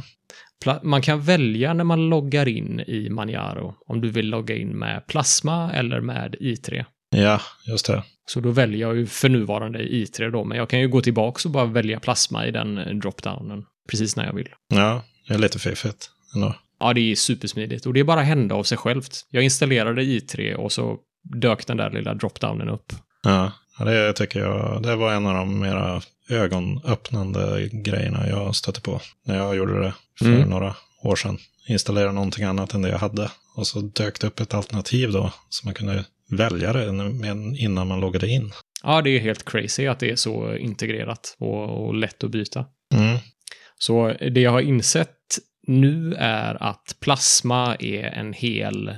Pla- 0.66 0.80
Man 0.84 1.02
kan 1.02 1.22
välja 1.22 1.74
när 1.74 1.84
man 1.84 2.10
loggar 2.10 2.48
in 2.48 2.80
i 2.80 3.10
Manjaro 3.10 3.76
om 3.86 4.02
du 4.02 4.10
vill 4.10 4.30
logga 4.30 4.56
in 4.56 4.70
med 4.80 5.08
Plasma 5.08 5.72
eller 5.74 6.02
med 6.02 6.36
i3. 6.40 6.86
Ja, 7.22 7.42
just 7.68 7.86
det. 7.86 8.04
Så 8.26 8.40
då 8.40 8.50
väljer 8.52 8.82
jag 8.82 8.96
ju 8.98 9.06
för 9.08 9.30
nuvarande 9.30 9.80
i3 9.80 10.32
då, 10.32 10.44
men 10.44 10.58
jag 10.58 10.70
kan 10.70 10.80
ju 10.80 10.88
gå 10.88 11.02
tillbaka 11.02 11.42
och 11.48 11.52
bara 11.52 11.66
välja 11.66 12.00
plasma 12.00 12.48
i 12.48 12.52
den 12.52 12.78
eh, 12.78 12.96
dropdownen 12.96 13.64
precis 13.90 14.16
när 14.16 14.26
jag 14.26 14.34
vill. 14.34 14.50
Ja, 14.68 15.04
det 15.28 15.34
är 15.34 15.38
lite 15.38 15.60
fiffigt 15.60 16.10
ändå. 16.36 16.56
Ja, 16.80 16.94
det 16.94 17.12
är 17.12 17.16
supersmidigt 17.16 17.86
och 17.86 17.94
det 17.94 18.00
är 18.00 18.04
bara 18.04 18.22
hända 18.22 18.56
av 18.56 18.64
sig 18.64 18.78
självt. 18.78 19.26
Jag 19.30 19.44
installerade 19.44 20.02
i3 20.02 20.54
och 20.54 20.72
så 20.72 20.98
dök 21.42 21.68
den 21.68 21.78
där 21.78 21.90
lilla 21.92 22.14
dropdownen 22.14 22.70
upp. 22.70 22.94
Ja, 23.24 23.52
det 23.86 24.14
tycker 24.14 24.40
jag, 24.40 24.84
det 24.84 24.96
var 24.96 25.14
en 25.14 25.26
av 25.26 25.34
de 25.34 25.60
mera 25.60 26.02
ögonöppnande 26.30 27.70
grejerna 27.72 28.28
jag 28.30 28.56
stötte 28.56 28.82
på 28.82 29.02
när 29.26 29.38
jag 29.38 29.56
gjorde 29.56 29.82
det 29.82 29.94
för 30.20 30.26
Mm. 30.26 30.50
några 30.50 30.76
år 31.04 31.16
sedan. 31.16 31.38
Installerade 31.68 32.12
någonting 32.14 32.44
annat 32.44 32.74
än 32.74 32.82
det 32.82 32.90
jag 32.90 32.98
hade. 33.00 33.32
Och 33.56 33.68
så 33.68 33.80
dök 33.82 34.20
det 34.20 34.28
upp 34.28 34.40
ett 34.40 34.54
alternativ 34.54 35.12
då, 35.12 35.32
så 35.50 35.66
man 35.68 35.74
kunde 35.74 36.06
välja 36.30 36.74
det 36.74 36.94
men 36.94 37.56
innan 37.56 37.88
man 37.88 38.00
loggade 38.00 38.28
in. 38.28 38.52
Ja, 38.84 39.02
det 39.02 39.10
är 39.10 39.20
helt 39.20 39.46
crazy 39.46 39.88
att 39.88 40.00
det 40.00 40.12
är 40.12 40.16
så 40.16 40.56
integrerat 40.56 41.36
och, 41.40 41.86
och 41.86 41.94
lätt 41.94 42.24
att 42.24 42.32
byta. 42.32 42.66
Mm. 42.94 43.18
Så 43.80 44.14
det 44.32 44.42
jag 44.42 44.52
har 44.52 44.62
insett 44.62 45.14
nu 45.68 46.14
är 46.18 46.64
att 46.64 46.96
Plasma 47.00 47.76
är 47.80 48.04
en 48.04 48.34
hel 48.34 48.96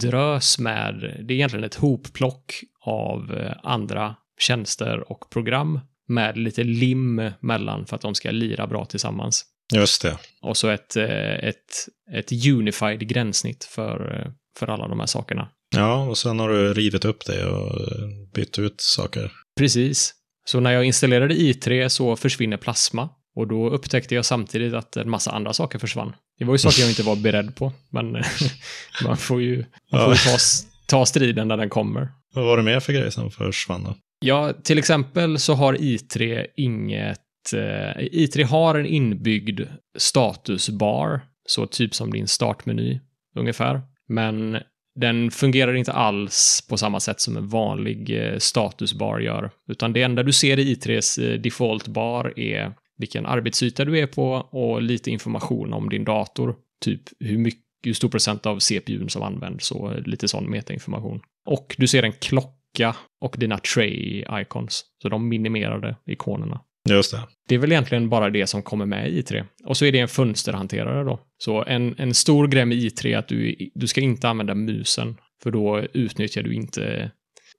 drös 0.00 0.58
med, 0.58 0.94
det 1.00 1.34
är 1.34 1.36
egentligen 1.36 1.64
ett 1.64 1.74
hopplock 1.74 2.54
av 2.80 3.34
eh, 3.34 3.52
andra 3.62 4.16
tjänster 4.38 5.12
och 5.12 5.30
program 5.30 5.80
med 6.08 6.38
lite 6.38 6.64
lim 6.64 7.30
mellan 7.40 7.86
för 7.86 7.96
att 7.96 8.02
de 8.02 8.14
ska 8.14 8.30
lira 8.30 8.66
bra 8.66 8.84
tillsammans. 8.84 9.44
Just 9.74 10.02
det. 10.02 10.18
Och 10.42 10.56
så 10.56 10.68
ett, 10.68 10.96
eh, 10.96 11.34
ett, 11.34 11.88
ett 12.12 12.32
unified 12.32 13.08
gränssnitt 13.08 13.64
för, 13.64 14.20
eh, 14.20 14.32
för 14.58 14.70
alla 14.70 14.88
de 14.88 15.00
här 15.00 15.06
sakerna. 15.06 15.48
Ja, 15.76 16.08
och 16.08 16.18
sen 16.18 16.38
har 16.38 16.48
du 16.48 16.74
rivit 16.74 17.04
upp 17.04 17.24
det 17.26 17.46
och 17.46 17.80
eh, 17.80 18.08
bytt 18.34 18.58
ut 18.58 18.80
saker. 18.80 19.32
Precis. 19.58 20.14
Så 20.44 20.60
när 20.60 20.72
jag 20.72 20.84
installerade 20.84 21.34
i3 21.34 21.88
så 21.88 22.16
försvinner 22.16 22.56
Plasma. 22.56 23.08
Och 23.36 23.48
då 23.48 23.70
upptäckte 23.70 24.14
jag 24.14 24.24
samtidigt 24.24 24.74
att 24.74 24.96
en 24.96 25.10
massa 25.10 25.30
andra 25.30 25.52
saker 25.52 25.78
försvann. 25.78 26.12
Det 26.38 26.44
var 26.44 26.54
ju 26.54 26.58
saker 26.58 26.80
jag 26.80 26.90
inte 26.90 27.02
var 27.02 27.16
beredd 27.16 27.56
på, 27.56 27.72
men 27.90 28.12
man 29.04 29.16
får 29.16 29.42
ju, 29.42 29.64
man 29.92 30.00
får 30.00 30.12
ju 30.12 30.18
ta, 30.18 30.38
ta 30.86 31.06
striden 31.06 31.48
när 31.48 31.56
den 31.56 31.70
kommer. 31.70 32.08
Vad 32.34 32.44
var 32.44 32.56
det 32.56 32.62
mer 32.62 32.80
för 32.80 32.92
grejer 32.92 33.10
som 33.10 33.30
försvann 33.30 33.84
då? 33.84 33.94
Ja, 34.20 34.52
till 34.52 34.78
exempel 34.78 35.38
så 35.38 35.54
har 35.54 35.74
i3 35.74 36.46
inget... 36.56 37.20
Eh, 37.54 38.02
i3 38.02 38.44
har 38.44 38.74
en 38.74 38.86
inbyggd 38.86 39.60
statusbar, 39.98 41.20
så 41.48 41.66
typ 41.66 41.94
som 41.94 42.12
din 42.12 42.28
startmeny 42.28 43.00
ungefär. 43.36 43.80
Men 44.08 44.58
den 44.94 45.30
fungerar 45.30 45.74
inte 45.74 45.92
alls 45.92 46.66
på 46.68 46.76
samma 46.76 47.00
sätt 47.00 47.20
som 47.20 47.36
en 47.36 47.48
vanlig 47.48 48.10
eh, 48.10 48.38
statusbar 48.38 49.18
gör. 49.18 49.50
Utan 49.68 49.92
det 49.92 50.02
enda 50.02 50.22
du 50.22 50.32
ser 50.32 50.58
i 50.58 50.74
i3s 50.74 51.32
eh, 51.32 51.40
defaultbar 51.40 52.38
är 52.38 52.74
vilken 52.96 53.26
arbetsyta 53.26 53.84
du 53.84 53.98
är 53.98 54.06
på 54.06 54.32
och 54.32 54.82
lite 54.82 55.10
information 55.10 55.72
om 55.72 55.88
din 55.88 56.04
dator. 56.04 56.56
Typ 56.84 57.00
hur, 57.20 57.38
mycket, 57.38 57.60
hur 57.84 57.92
stor 57.92 58.08
procent 58.08 58.46
av 58.46 58.58
CPUn 58.58 59.08
som 59.08 59.22
används 59.22 59.70
och 59.70 59.92
eh, 59.92 60.02
lite 60.02 60.28
sån 60.28 60.50
metainformation. 60.50 61.20
Och 61.46 61.74
du 61.78 61.88
ser 61.88 62.02
en 62.02 62.12
klocka 62.12 62.96
och 63.20 63.36
dina 63.38 63.56
tray-icons. 63.56 64.82
Så 65.02 65.08
de 65.08 65.28
minimerade 65.28 65.96
ikonerna. 66.06 66.60
Just 66.90 67.12
det. 67.12 67.22
Det 67.48 67.54
är 67.54 67.58
väl 67.58 67.72
egentligen 67.72 68.08
bara 68.08 68.30
det 68.30 68.46
som 68.46 68.62
kommer 68.62 68.86
med 68.86 69.10
i 69.10 69.22
i3. 69.22 69.44
Och 69.64 69.76
så 69.76 69.84
är 69.84 69.92
det 69.92 69.98
en 69.98 70.08
fönsterhanterare 70.08 71.04
då. 71.04 71.20
Så 71.38 71.64
en, 71.64 71.94
en 71.98 72.14
stor 72.14 72.46
grej 72.48 72.64
med 72.64 72.78
i3 72.78 73.06
är 73.06 73.18
att 73.18 73.28
du, 73.28 73.56
du 73.74 73.86
ska 73.86 74.00
inte 74.00 74.28
använda 74.28 74.54
musen, 74.54 75.16
för 75.42 75.50
då 75.50 75.80
utnyttjar 75.92 76.42
du 76.42 76.54
inte 76.54 77.10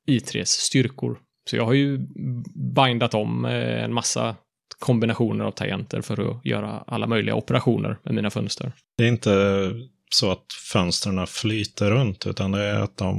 i3s 0.07 0.45
styrkor. 0.45 1.19
Så 1.49 1.55
jag 1.55 1.65
har 1.65 1.73
ju 1.73 1.99
bindat 2.75 3.13
om 3.13 3.45
eh, 3.45 3.83
en 3.83 3.93
massa 3.93 4.35
kombinationer 4.79 5.45
av 5.45 5.51
tangenter 5.51 6.01
för 6.01 6.31
att 6.31 6.45
göra 6.45 6.83
alla 6.87 7.07
möjliga 7.07 7.35
operationer 7.35 7.97
med 8.03 8.13
mina 8.13 8.29
fönster. 8.29 8.71
Det 8.97 9.03
är 9.03 9.07
inte 9.07 9.71
så 10.09 10.31
att 10.31 10.45
fönstren 10.73 11.27
flyter 11.27 11.91
runt, 11.91 12.27
utan 12.27 12.51
det 12.51 12.63
är 12.63 12.79
att 12.79 12.97
de, 12.97 13.15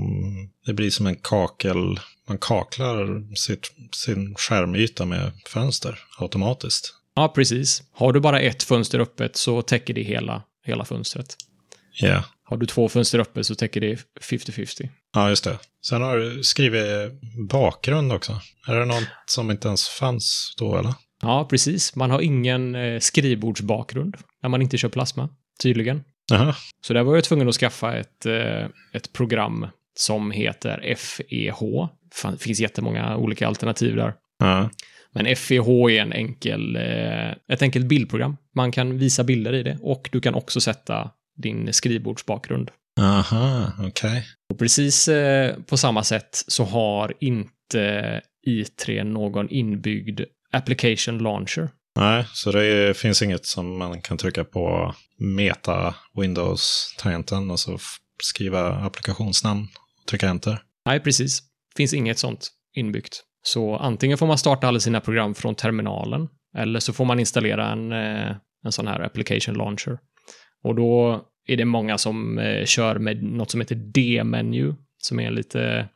det 0.66 0.74
blir 0.74 0.90
som 0.90 1.06
en 1.06 1.16
kakel. 1.16 1.98
Man 2.28 2.38
kaklar 2.38 3.34
sitt, 3.34 3.70
sin 3.92 4.34
skärmyta 4.34 5.04
med 5.06 5.32
fönster 5.46 5.98
automatiskt. 6.18 6.94
Ja, 7.14 7.28
precis. 7.28 7.82
Har 7.92 8.12
du 8.12 8.20
bara 8.20 8.40
ett 8.40 8.62
fönster 8.62 8.98
öppet 8.98 9.36
så 9.36 9.62
täcker 9.62 9.94
det 9.94 10.02
hela, 10.02 10.42
hela 10.64 10.84
fönstret. 10.84 11.36
Ja, 12.00 12.24
Har 12.44 12.56
du 12.56 12.66
två 12.66 12.88
fönster 12.88 13.18
öppet 13.18 13.46
så 13.46 13.54
täcker 13.54 13.80
det 13.80 13.98
50-50. 14.20 14.88
ja 15.14 15.28
just 15.28 15.44
det. 15.44 15.58
Sen 15.86 16.02
har 16.02 16.16
du 16.16 16.42
skrivit 16.44 17.12
bakgrund 17.48 18.12
också. 18.12 18.40
Är 18.68 18.74
det 18.74 18.84
något 18.84 19.08
som 19.26 19.50
inte 19.50 19.68
ens 19.68 19.88
fanns 19.88 20.54
då, 20.58 20.76
eller? 20.78 20.94
Ja, 21.22 21.46
precis. 21.50 21.94
Man 21.96 22.10
har 22.10 22.20
ingen 22.20 22.74
eh, 22.74 23.00
skrivbordsbakgrund 23.00 24.16
när 24.42 24.48
man 24.48 24.62
inte 24.62 24.78
kör 24.78 24.88
plasma, 24.88 25.28
tydligen. 25.62 26.04
Jaha, 26.30 26.56
Så 26.80 26.92
där 26.94 27.02
var 27.02 27.14
jag 27.14 27.24
tvungen 27.24 27.48
att 27.48 27.54
skaffa 27.54 27.96
ett, 27.96 28.26
eh, 28.26 28.66
ett 28.92 29.12
program 29.12 29.66
som 29.96 30.30
heter 30.30 30.94
FEH. 30.96 31.60
Det 32.30 32.38
finns 32.38 32.60
jättemånga 32.60 33.16
olika 33.16 33.46
alternativ 33.46 33.96
där. 33.96 34.14
ja. 34.38 34.70
Men 35.12 35.36
FEH 35.36 35.68
är 35.68 36.00
en 36.00 36.12
enkel, 36.12 36.76
eh, 36.76 37.30
ett 37.52 37.62
enkelt 37.62 37.86
bildprogram. 37.86 38.36
Man 38.54 38.72
kan 38.72 38.98
visa 38.98 39.24
bilder 39.24 39.52
i 39.52 39.62
det 39.62 39.78
och 39.80 40.08
du 40.12 40.20
kan 40.20 40.34
också 40.34 40.60
sätta 40.60 41.10
din 41.36 41.72
skrivbordsbakgrund. 41.72 42.70
Aha, 43.00 43.72
okej. 43.80 44.24
Och 44.52 44.58
precis 44.58 45.08
eh, 45.08 45.56
på 45.66 45.76
samma 45.76 46.04
sätt 46.04 46.44
så 46.48 46.64
har 46.64 47.14
inte 47.20 48.22
i3 48.46 49.04
någon 49.04 49.48
inbyggd 49.50 50.20
application 50.52 51.18
launcher. 51.18 51.68
Nej, 51.98 52.24
så 52.32 52.52
det 52.52 52.96
finns 52.96 53.22
inget 53.22 53.46
som 53.46 53.78
man 53.78 54.00
kan 54.00 54.18
trycka 54.18 54.44
på 54.44 54.94
meta 55.18 55.94
Windows-tangenten 56.14 57.50
och 57.50 57.60
så 57.60 57.78
skriva 58.22 58.68
applikationsnamn 58.68 59.68
trycka 60.06 60.28
enter. 60.28 60.58
Nej, 60.86 61.00
precis. 61.00 61.42
Finns 61.76 61.94
inget 61.94 62.18
sånt 62.18 62.48
inbyggt. 62.76 63.22
Så 63.42 63.76
antingen 63.76 64.18
får 64.18 64.26
man 64.26 64.38
starta 64.38 64.68
alla 64.68 64.80
sina 64.80 65.00
program 65.00 65.34
från 65.34 65.54
terminalen 65.54 66.28
eller 66.58 66.80
så 66.80 66.92
får 66.92 67.04
man 67.04 67.20
installera 67.20 67.72
en, 67.72 67.92
eh, 67.92 68.36
en 68.64 68.72
sån 68.72 68.86
här 68.86 69.00
application 69.00 69.54
launcher. 69.54 69.98
Och 70.64 70.74
då 70.74 71.22
är 71.48 71.56
det 71.56 71.64
många 71.64 71.98
som 71.98 72.38
eh, 72.38 72.64
kör 72.64 72.98
med 72.98 73.22
något 73.22 73.50
som 73.50 73.60
heter 73.60 73.74
D-menu, 73.74 74.74
som 74.98 75.20
är 75.20 75.30
lite 75.30 75.88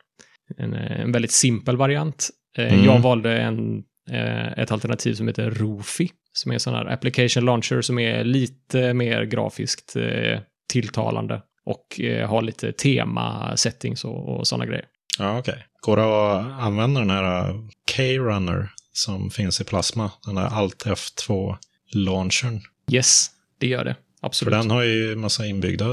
en, 0.57 0.75
en 0.75 1.13
väldigt 1.13 1.33
simpel 1.33 1.77
variant. 1.77 2.31
Eh, 2.59 2.73
Mm. 2.73 2.85
Jag 2.85 2.99
valde 2.99 3.39
en, 3.39 3.83
eh, 4.11 4.59
ett 4.59 4.73
alternativ 4.73 5.15
som 5.15 5.29
heter 5.29 5.51
Rofi, 5.51 6.11
som 6.33 6.51
är 6.51 6.55
en 6.55 6.61
sån 6.61 6.75
här 6.75 6.87
application 6.87 7.45
launcher 7.45 7.81
som 7.81 7.99
är 7.99 8.25
lite 8.25 8.95
mer 8.95 9.23
grafiskt 9.25 9.97
eh, 9.97 10.41
tilltalande 10.73 11.43
och 11.67 12.01
eh, 12.01 12.29
har 12.29 12.43
lite 12.43 12.73
tema, 12.73 13.57
settings 13.57 14.05
och, 14.05 14.29
och 14.29 14.47
sådana 14.47 14.67
grejer. 14.67 14.85
Ja, 15.19 15.39
okej. 15.39 15.67
Går 15.81 15.97
det 15.97 16.03
att 16.03 16.63
använda 16.63 17.01
den 17.01 17.11
här 17.11 17.51
uh, 17.51 17.57
K-Runner 17.97 18.69
som 18.93 19.31
finns 19.31 19.61
i 19.61 19.65
Plasma? 19.65 20.11
Den 20.27 20.35
där 20.35 20.47
Alt 20.47 20.87
F2-launchern. 20.87 22.61
Yes, 22.93 23.31
det 23.59 23.67
gör 23.67 23.85
det. 23.85 23.97
För 24.21 24.27
Absolut. 24.27 24.53
den 24.53 24.71
har 24.71 24.83
ju 24.83 25.17
massa 25.17 25.47
inbyggda 25.47 25.87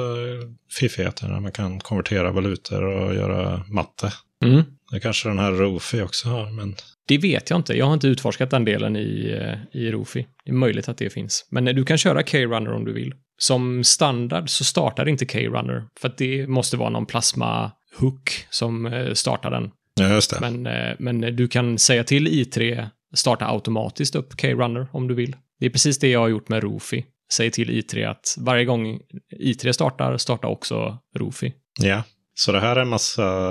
fiffigheter 0.79 1.27
där 1.27 1.39
man 1.39 1.51
kan 1.51 1.79
konvertera 1.79 2.31
valutor 2.31 2.83
och 2.83 3.15
göra 3.15 3.63
matte. 3.67 4.13
Mm. 4.45 4.63
Det 4.91 4.99
kanske 4.99 5.29
den 5.29 5.39
här 5.39 5.51
Rofi 5.51 6.01
också 6.01 6.29
har, 6.29 6.51
men 6.51 6.75
Det 7.07 7.17
vet 7.17 7.49
jag 7.49 7.59
inte. 7.59 7.77
Jag 7.77 7.85
har 7.85 7.93
inte 7.93 8.07
utforskat 8.07 8.49
den 8.49 8.65
delen 8.65 8.95
i, 8.95 9.37
eh, 9.41 9.81
i 9.81 9.91
Rofi. 9.91 10.27
Det 10.45 10.51
är 10.51 10.55
möjligt 10.55 10.89
att 10.89 10.97
det 10.97 11.09
finns. 11.09 11.47
Men 11.49 11.67
eh, 11.67 11.73
du 11.73 11.85
kan 11.85 11.97
köra 11.97 12.23
K-Runner 12.23 12.73
om 12.73 12.85
du 12.85 12.93
vill. 12.93 13.13
Som 13.37 13.83
standard 13.83 14.49
så 14.49 14.63
startar 14.63 15.07
inte 15.07 15.25
K-Runner, 15.25 15.83
för 15.99 16.07
att 16.07 16.17
det 16.17 16.47
måste 16.47 16.77
vara 16.77 16.89
någon 16.89 17.05
plasma-hook 17.05 18.45
som 18.49 18.85
eh, 18.85 19.13
startar 19.13 19.51
den. 19.51 19.71
ja, 19.99 20.13
just 20.13 20.29
det. 20.29 20.37
Men, 20.51 20.67
eh, 20.67 20.95
men 20.99 21.21
du 21.35 21.47
kan 21.47 21.77
säga 21.77 22.03
till 22.03 22.27
i3 22.27 22.87
starta 23.13 23.45
automatiskt 23.47 24.15
upp 24.15 24.41
K-Runner 24.41 24.87
om 24.91 25.07
du 25.07 25.13
vill. 25.15 25.35
Det 25.59 25.65
är 25.65 25.69
precis 25.69 25.99
det 25.99 26.09
jag 26.09 26.19
har 26.19 26.27
gjort 26.27 26.49
med 26.49 26.63
Rofi. 26.63 27.05
Säg 27.31 27.51
till 27.51 27.69
i3 27.69 28.09
att 28.09 28.35
varje 28.37 28.65
gång 28.65 28.99
i3 29.39 29.71
startar, 29.71 30.17
starta 30.17 30.47
också 30.47 30.97
Rofi. 31.15 31.53
Ja, 31.79 32.03
så 32.33 32.51
det 32.51 32.59
här 32.59 32.75
är 32.75 32.81
en 32.81 32.87
massa 32.87 33.43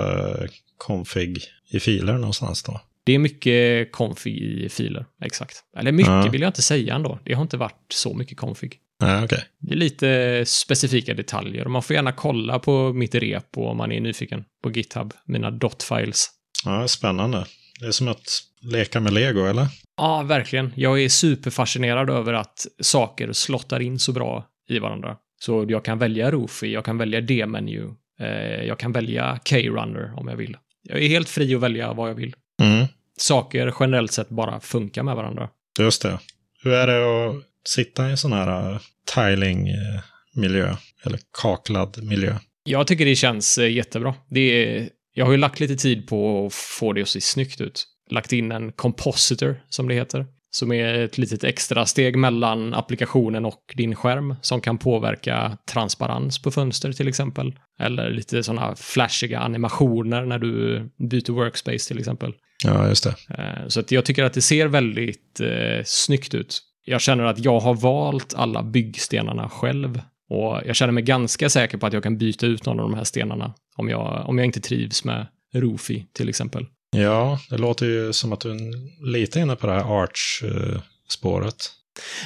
config 0.77 1.37
i 1.71 1.79
filer 1.79 2.13
någonstans 2.13 2.63
då? 2.63 2.81
Det 3.03 3.13
är 3.15 3.19
mycket 3.19 3.91
config 3.91 4.37
i 4.37 4.69
filer, 4.69 5.05
exakt. 5.23 5.63
Eller 5.77 5.91
mycket 5.91 6.11
Ja. 6.25 6.29
vill 6.31 6.41
jag 6.41 6.49
inte 6.49 6.61
säga 6.61 6.95
ändå. 6.95 7.19
Det 7.25 7.33
har 7.33 7.41
inte 7.41 7.57
varit 7.57 7.85
så 7.93 8.13
mycket 8.13 8.37
config. 8.37 8.71
Ja, 8.99 9.23
okej. 9.23 9.43
Det 9.59 9.73
är 9.73 9.77
lite 9.77 10.43
specifika 10.47 11.13
detaljer 11.13 11.65
och 11.65 11.71
man 11.71 11.83
får 11.83 11.95
gärna 11.95 12.11
kolla 12.11 12.59
på 12.59 12.93
mitt 12.93 13.15
repo 13.15 13.65
om 13.67 13.77
man 13.77 13.91
är 13.91 13.99
nyfiken 14.01 14.45
på 14.63 14.71
GitHub, 14.71 15.13
mina 15.25 15.51
dot-files. 15.51 16.25
Ja, 16.65 16.87
spännande. 16.87 17.45
Det 17.79 17.87
är 17.87 17.91
som 17.91 18.07
att 18.07 18.27
leka 18.61 18.99
med 18.99 19.13
lego, 19.13 19.45
eller? 19.45 19.67
Ja, 19.97 20.23
verkligen. 20.23 20.73
Jag 20.75 21.03
är 21.03 21.09
superfascinerad 21.09 22.09
över 22.09 22.33
att 22.33 22.67
saker 22.81 23.33
slottar 23.33 23.79
in 23.79 23.99
så 23.99 24.11
bra 24.11 24.45
i 24.69 24.79
varandra. 24.79 25.17
Så 25.39 25.65
jag 25.69 25.85
kan 25.85 25.99
välja 25.99 26.31
Rofi, 26.31 26.73
jag 26.73 26.85
kan 26.85 26.97
välja 26.97 27.21
D-menu, 27.21 27.89
eh, 28.19 28.27
jag 28.65 28.79
kan 28.79 28.91
välja 28.91 29.39
K-runner 29.49 30.13
om 30.19 30.27
jag 30.27 30.35
vill. 30.35 30.57
Jag 30.83 31.03
är 31.03 31.07
helt 31.07 31.29
fri 31.29 31.55
att 31.55 31.61
välja 31.61 31.93
vad 31.93 32.09
jag 32.09 32.15
vill. 32.15 32.35
Mm, 32.61 32.85
Saker 33.17 33.73
generellt 33.79 34.11
sett 34.11 34.29
bara 34.29 34.59
funkar 34.59 35.03
med 35.03 35.15
varandra. 35.15 35.49
just 35.79 36.01
det. 36.01 36.19
Hur 36.63 36.71
är 36.73 36.87
det 36.87 37.27
att 37.29 37.35
sitta 37.67 38.07
i 38.07 38.11
en 38.11 38.17
sån 38.17 38.33
här 38.33 38.71
uh, 38.71 38.79
tiling-miljö? 39.15 40.75
Eller 41.05 41.19
kaklad 41.41 42.03
miljö? 42.03 42.35
Jag 42.63 42.87
tycker 42.87 43.05
det 43.05 43.15
känns 43.15 43.57
eh, 43.57 43.71
jättebra. 43.71 44.15
Det 44.29 44.39
är, 44.39 44.89
jag 45.13 45.25
har 45.25 45.31
ju 45.31 45.37
lagt 45.37 45.59
lite 45.59 45.75
tid 45.75 46.07
på 46.07 46.45
att 46.45 46.53
få 46.53 46.93
det 46.93 47.01
att 47.01 47.07
se 47.09 47.21
snyggt 47.21 47.61
ut. 47.61 47.85
Lagt 48.09 48.33
in 48.33 48.51
en 48.51 48.71
compositor, 48.71 49.61
som 49.69 49.87
det 49.87 49.95
heter, 49.95 50.25
som 50.51 50.71
är 50.71 50.93
ett 50.93 51.17
litet 51.17 51.43
extra 51.43 51.85
steg 51.85 52.17
mellan 52.17 52.73
applikationen 52.73 53.45
och 53.45 53.73
din 53.75 53.95
skärm 53.95 54.35
som 54.41 54.61
kan 54.61 54.77
påverka 54.77 55.57
transparens 55.71 56.41
på 56.41 56.51
fönster 56.51 56.91
till 56.91 57.07
exempel. 57.07 57.53
Eller 57.79 58.09
lite 58.09 58.43
sådana 58.43 58.75
flashiga 58.75 59.39
animationer 59.39 60.25
när 60.25 60.39
du 60.39 60.79
byter 61.09 61.31
workspace 61.31 61.87
till 61.87 61.99
exempel. 61.99 62.33
Ja, 62.63 62.87
just 62.87 63.03
det. 63.03 63.15
Eh, 63.29 63.67
Så 63.67 63.79
att 63.79 63.91
jag 63.91 64.05
tycker 64.05 64.23
att 64.23 64.33
det 64.33 64.41
ser 64.41 64.67
väldigt 64.67 65.39
eh, 65.39 65.83
snyggt 65.85 66.33
ut. 66.33 66.61
Jag 66.89 67.01
känner 67.01 67.23
att 67.23 67.39
jag 67.39 67.59
har 67.59 67.73
valt 67.73 68.33
alla 68.33 68.63
byggstenarna 68.63 69.49
själv. 69.49 70.01
Och 70.29 70.61
jag 70.65 70.75
känner 70.75 70.93
mig 70.93 71.03
ganska 71.03 71.49
säker 71.49 71.77
på 71.77 71.85
att 71.85 71.93
jag 71.93 72.03
kan 72.03 72.17
byta 72.17 72.45
ut 72.45 72.65
någon 72.65 72.79
av 72.79 72.89
de 72.89 72.97
här 72.97 73.03
stenarna 73.03 73.53
om 73.75 73.89
jag, 73.89 74.23
om 74.27 74.37
jag 74.37 74.45
inte 74.45 74.61
trivs 74.61 75.03
med 75.03 75.27
Rofi 75.53 76.05
till 76.13 76.29
exempel. 76.29 76.65
Ja, 76.95 77.39
det 77.49 77.57
låter 77.57 77.85
ju 77.85 78.13
som 78.13 78.33
att 78.33 78.39
du 78.39 78.51
är 78.51 79.11
lite 79.11 79.39
inne 79.39 79.55
på 79.55 79.67
det 79.67 79.73
här 79.73 80.03
Arch-spåret. 80.03 81.55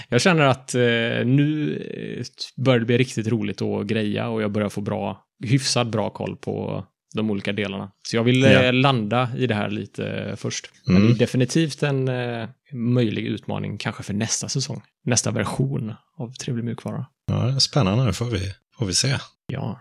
Jag 0.09 0.21
känner 0.21 0.43
att 0.43 0.75
eh, 0.75 0.81
nu 1.25 1.75
eh, 2.19 2.25
börjar 2.63 2.79
det 2.79 2.85
bli 2.85 2.97
riktigt 2.97 3.27
roligt 3.27 3.61
att 3.61 3.85
greja 3.85 4.29
och 4.29 4.41
jag 4.41 4.51
börjar 4.51 4.69
få 4.69 4.81
bra, 4.81 5.25
hyfsat 5.43 5.87
bra 5.87 6.09
koll 6.09 6.37
på 6.37 6.85
de 7.13 7.29
olika 7.31 7.53
delarna. 7.53 7.91
Så 8.07 8.15
jag 8.15 8.23
vill 8.23 8.41
Ja. 8.41 8.71
landa 8.71 9.29
i 9.37 9.47
det 9.47 9.55
här 9.55 9.69
lite 9.69 10.07
eh, 10.07 10.35
först. 10.35 10.69
Men 10.85 10.95
Mm. 10.95 11.07
det 11.07 11.15
är 11.15 11.19
definitivt 11.19 11.83
en 11.83 12.07
eh, 12.07 12.49
möjlig 12.73 13.25
utmaning 13.25 13.77
kanske 13.77 14.03
för 14.03 14.13
nästa 14.13 14.49
säsong. 14.49 14.81
Nästa 15.05 15.31
version 15.31 15.93
av 16.17 16.33
Trevlig 16.33 16.63
mjukvara. 16.65 17.05
Ja, 17.27 17.33
det 17.43 17.53
är 17.55 17.59
spännande. 17.59 18.05
Det 18.05 18.13
får 18.13 18.25
vi, 18.25 18.39
får 18.77 18.85
vi 18.85 18.93
se. 18.93 19.15
Ja. 19.47 19.79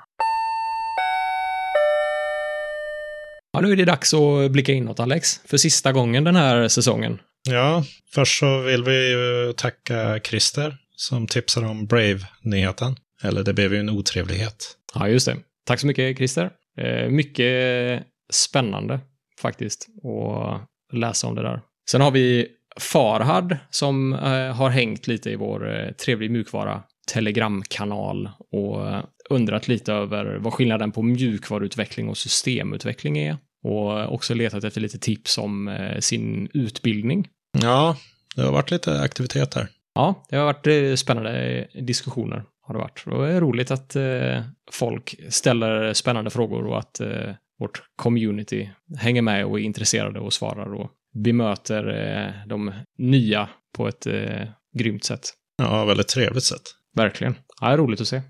Ja, 3.53 3.61
nu 3.61 3.73
är 3.73 3.77
det 3.77 3.85
dags 3.85 4.15
att 4.15 4.51
blicka 4.51 4.73
inåt, 4.73 5.01
Alex. 5.01 5.41
För 5.45 5.57
sista 5.57 5.93
gången 5.93 6.25
den 6.25 6.37
här 6.37 6.69
säsongen. 6.69 7.19
Ja, 7.49 7.85
först 8.15 8.39
så 8.39 8.59
vill 8.61 8.85
vi 8.85 9.15
tacka 9.57 10.21
Christer 10.25 10.77
som 10.97 11.27
tipsade 11.27 11.67
om 11.67 11.87
Brave-nyheten. 11.87 12.97
Eller 13.23 13.43
det 13.45 13.53
blev 13.53 13.73
ju 13.75 13.81
en 13.81 13.91
otrevlighet. 13.91 14.77
Ja, 14.95 15.09
just 15.09 15.27
det. 15.27 15.37
Tack 15.67 15.81
så 15.81 15.87
mycket, 15.87 16.17
Christer. 16.17 16.51
Eh, 16.79 17.09
mycket 17.11 18.03
spännande, 18.33 19.01
faktiskt, 19.41 19.87
att 20.05 20.97
läsa 20.97 21.27
om 21.27 21.35
det 21.35 21.43
där. 21.43 21.61
Sen 21.91 22.01
har 22.01 22.11
vi 22.11 22.49
Farhad 22.81 23.57
som 23.71 24.13
eh, 24.13 24.55
har 24.55 24.69
hängt 24.71 25.07
lite 25.07 25.31
i 25.31 25.37
vår 25.37 25.79
eh, 25.79 25.91
Trevlig 25.91 26.31
mjukvara 26.31 26.83
telegramkanal 27.13 28.31
och 28.53 29.03
undrat 29.31 29.69
lite 29.69 29.93
över 29.93 30.37
vad 30.37 30.53
skillnaden 30.53 30.93
på 30.93 31.03
mjukvaruutveckling 31.03 32.09
och 32.09 32.17
systemutveckling 32.17 33.19
är. 33.19 33.37
Och 33.63 34.15
också 34.15 34.35
letat 34.35 34.65
efter 34.65 34.81
lite 34.81 34.99
tips 34.99 35.39
om 35.39 35.79
sin 36.01 36.49
utbildning. 36.55 37.29
Ja, 37.63 37.97
det 38.37 38.43
har 38.43 38.53
varit 38.53 38.71
lite 38.71 39.01
aktivitet 39.01 39.55
här. 39.55 39.69
Ja, 39.95 40.27
det 40.29 40.37
har 40.37 40.45
varit 40.45 40.99
spännande 40.99 41.67
diskussioner. 41.75 42.45
Har 42.71 42.75
det 42.75 42.81
varit. 42.81 43.05
Och 43.07 43.27
det 43.27 43.33
är 43.33 43.41
roligt 43.41 43.71
att 43.71 43.97
eh, 43.97 44.43
folk 44.73 45.15
ställer 45.29 45.93
spännande 45.93 46.31
frågor 46.31 46.67
och 46.67 46.79
att 46.79 47.01
eh, 47.01 47.35
vårt 47.59 47.83
community 47.97 48.71
hänger 48.99 49.23
med 49.23 49.47
och 49.47 49.61
är 49.61 49.63
intresserade 49.63 50.21
och 50.21 50.33
svarar 50.33 50.75
och 50.75 50.91
bemöter 51.25 51.89
eh, 51.89 52.49
de 52.49 52.73
nya 52.99 53.49
på 53.77 53.89
ett 53.89 54.07
eh, 54.07 54.49
grymt 54.79 55.05
sätt. 55.05 55.21
Ja, 55.59 55.85
väldigt 55.85 56.09
trevligt 56.09 56.45
sätt. 56.45 56.63
Verkligen. 56.97 57.35
Ja, 57.61 57.67
det 57.67 57.73
är 57.73 57.79
roligt 57.79 58.01
att 58.01 58.09
se. 58.09 58.23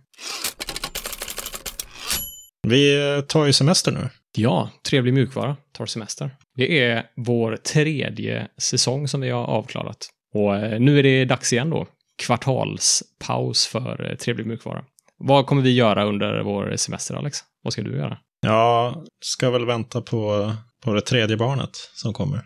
Vi 2.69 3.15
eh, 3.17 3.21
tar 3.21 3.47
ju 3.47 3.53
semester 3.53 3.93
nu. 3.93 4.09
Ja, 4.37 4.71
trevlig 4.91 5.15
mjukvara 5.15 5.57
tar 5.73 5.87
semester. 5.87 6.31
Det 6.55 6.81
är 6.81 7.07
vår 7.17 7.57
tredje 7.57 8.49
säsong 8.59 9.09
som 9.09 9.21
vi 9.21 9.31
har 9.31 9.45
avklarat. 9.45 10.09
Och 10.35 10.57
eh, 10.57 10.81
nu 10.81 10.99
är 10.99 11.03
det 11.03 11.25
dags 11.25 11.53
igen 11.53 11.71
då. 11.71 11.87
Kvartalspaus 12.21 13.67
för 13.67 14.11
eh, 14.11 14.17
trevlig 14.17 14.47
mjukvara. 14.47 14.85
Vad 15.19 15.47
kommer 15.47 15.63
vi 15.63 15.71
göra 15.71 16.05
under 16.05 16.43
vår 16.43 16.77
semester, 16.77 17.15
Alex? 17.15 17.39
Vad 17.63 17.73
ska 17.73 17.83
du 17.83 17.97
göra? 17.97 18.19
Ja, 18.41 19.03
ska 19.25 19.51
väl 19.51 19.67
vänta 19.67 20.01
på, 20.01 20.53
på 20.85 20.95
det 20.95 21.01
tredje 21.01 21.37
barnet 21.37 21.71
som 21.95 22.13
kommer. 22.13 22.43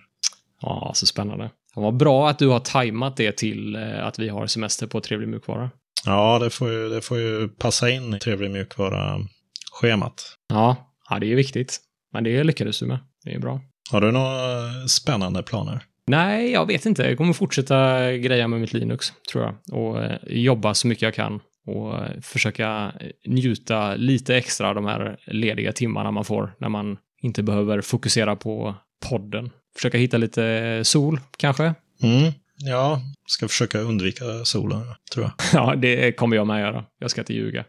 Ja, 0.61 0.93
så 0.95 1.07
spännande. 1.07 1.51
Var 1.75 1.93
bra 1.93 2.29
att 2.29 2.39
du 2.39 2.49
har 2.49 2.61
tajmat 2.61 3.17
det 3.17 3.37
till 3.37 3.77
eh, 3.77 4.07
att 4.07 4.19
vi 4.19 4.29
har 4.29 4.47
semester 4.47 4.87
på 4.87 5.01
trevlig 5.01 5.29
mjukvara. 5.29 5.71
Ja, 6.05 6.39
det 6.39 6.51
får 6.51 6.71
ju, 6.71 6.89
det 6.89 7.01
får 7.01 7.19
ju 7.19 7.49
passa 7.49 7.91
in 7.91 8.15
i 8.15 8.19
trevlig 8.19 8.51
mjukvara-schemat. 8.51 10.37
Ja, 10.49 10.77
ja, 11.11 11.19
det 11.19 11.33
är 11.33 11.37
viktigt. 11.37 11.81
Men 12.13 12.25
det 12.25 12.45
lyckades 12.45 12.79
du 12.79 12.87
med. 12.87 12.99
Det 13.25 13.35
är 13.35 13.39
bra. 13.39 13.61
Har 13.91 14.01
du 14.01 14.13
några 14.13 14.89
spännande 14.89 15.43
planer? 15.43 15.85
Nej, 16.07 16.53
jag 16.53 16.67
vet 16.67 16.87
inte. 16.87 17.03
Jag 17.03 17.19
kommer 17.19 17.33
fortsätta 17.33 18.13
greja 18.13 18.49
med 18.49 18.61
mitt 18.61 18.73
Linux, 18.73 19.13
tror 19.33 19.45
jag. 19.45 19.79
Och 19.79 20.03
eh, 20.05 20.19
jobba 20.27 20.75
så 20.75 20.87
mycket 20.87 21.03
jag 21.03 21.15
kan. 21.15 21.41
Och 21.67 21.99
eh, 21.99 22.21
försöka 22.23 22.93
njuta 23.27 23.95
lite 23.95 24.37
extra 24.37 24.69
av 24.69 24.75
de 24.75 24.85
här 24.85 25.19
lediga 25.27 25.73
timmarna 25.73 26.11
man 26.11 26.25
får 26.25 26.55
när 26.59 26.69
man 26.69 26.99
inte 27.23 27.43
behöver 27.43 27.81
fokusera 27.81 28.37
på 28.37 28.75
podden. 29.09 29.51
Försöka 29.77 29.99
hitta 29.99 30.17
lite 30.17 30.81
sol, 30.85 31.21
kanske. 31.37 31.75
Mm. 32.03 32.33
Ja, 32.57 33.01
ska 33.27 33.49
försöka 33.49 33.79
undvika 33.79 34.25
solen, 34.45 34.83
tror 35.13 35.25
jag. 35.25 35.33
Ja, 35.53 35.75
det 35.77 36.13
kommer 36.13 36.37
jag 36.37 36.47
med 36.47 36.61
göra. 36.61 36.85
Jag 36.99 37.11
ska 37.11 37.21
inte 37.21 37.35
ljuga. 37.35 37.65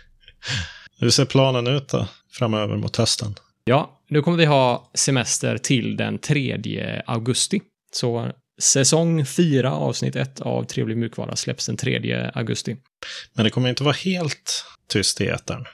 Hur 1.00 1.10
ser 1.10 1.24
planen 1.24 1.66
ut 1.66 1.88
då, 1.88 2.08
framöver 2.32 2.76
mot 2.76 2.96
hösten? 2.96 3.34
Ja, 3.70 4.00
nu 4.08 4.22
kommer 4.22 4.38
vi 4.38 4.44
ha 4.44 4.90
semester 4.94 5.58
till 5.58 5.96
den 5.96 6.18
3 6.18 7.02
augusti. 7.06 7.60
Så 7.92 8.32
Säsong 8.60 9.26
4, 9.26 9.72
avsnitt 9.72 10.16
1 10.16 10.40
av 10.40 10.64
Trevlig 10.64 10.96
mjukvara 10.96 11.36
släpps 11.36 11.66
den 11.66 11.76
3 11.76 12.30
augusti. 12.34 12.76
Men 13.34 13.44
det 13.44 13.50
kommer 13.50 13.68
inte 13.68 13.84
vara 13.84 13.94
helt 13.94 14.64
tyst 14.88 15.20
i 15.20 15.26
etern. 15.26 15.64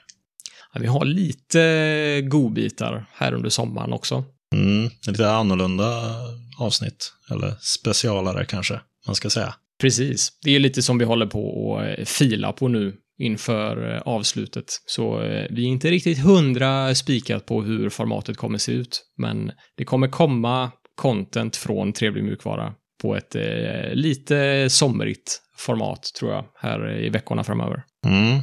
Ja, 0.73 0.81
vi 0.81 0.87
har 0.87 1.05
lite 1.05 2.23
godbitar 2.25 3.07
här 3.13 3.33
under 3.33 3.51
sommaren 3.51 3.93
också. 3.93 4.25
Mm, 4.55 4.91
lite 5.07 5.31
annorlunda 5.31 6.15
avsnitt. 6.59 7.13
Eller 7.31 7.55
specialare 7.61 8.45
kanske, 8.45 8.81
man 9.07 9.15
ska 9.15 9.31
säga. 9.31 9.55
Precis. 9.81 10.33
Det 10.43 10.51
är 10.51 10.59
lite 10.59 10.83
som 10.83 10.99
vi 10.99 11.05
håller 11.05 11.27
på 11.27 11.77
att 11.79 12.09
fila 12.09 12.53
på 12.53 12.69
nu 12.69 12.97
inför 13.19 13.95
eh, 13.95 14.03
avslutet. 14.03 14.65
Så 14.87 15.23
eh, 15.23 15.47
vi 15.51 15.63
är 15.65 15.69
inte 15.69 15.91
riktigt 15.91 16.19
hundra 16.19 16.95
spikat 16.95 17.47
på 17.47 17.63
hur 17.63 17.91
formatet 17.91 18.37
kommer 18.37 18.59
se 18.59 18.73
ut. 18.73 19.05
Men 19.17 19.53
det 19.77 19.85
kommer 19.85 20.09
komma 20.09 20.71
content 20.95 21.57
från 21.57 21.93
Trevlig 21.93 22.25
mjukvara 22.25 22.75
på 23.03 23.17
ett 23.17 23.35
eh, 23.35 23.93
lite 23.95 24.67
somrigt 24.71 25.43
format, 25.57 26.11
tror 26.19 26.33
jag, 26.33 26.45
här 26.55 26.99
i 26.99 27.09
veckorna 27.09 27.45
framöver. 27.45 27.83
Mm. 28.07 28.41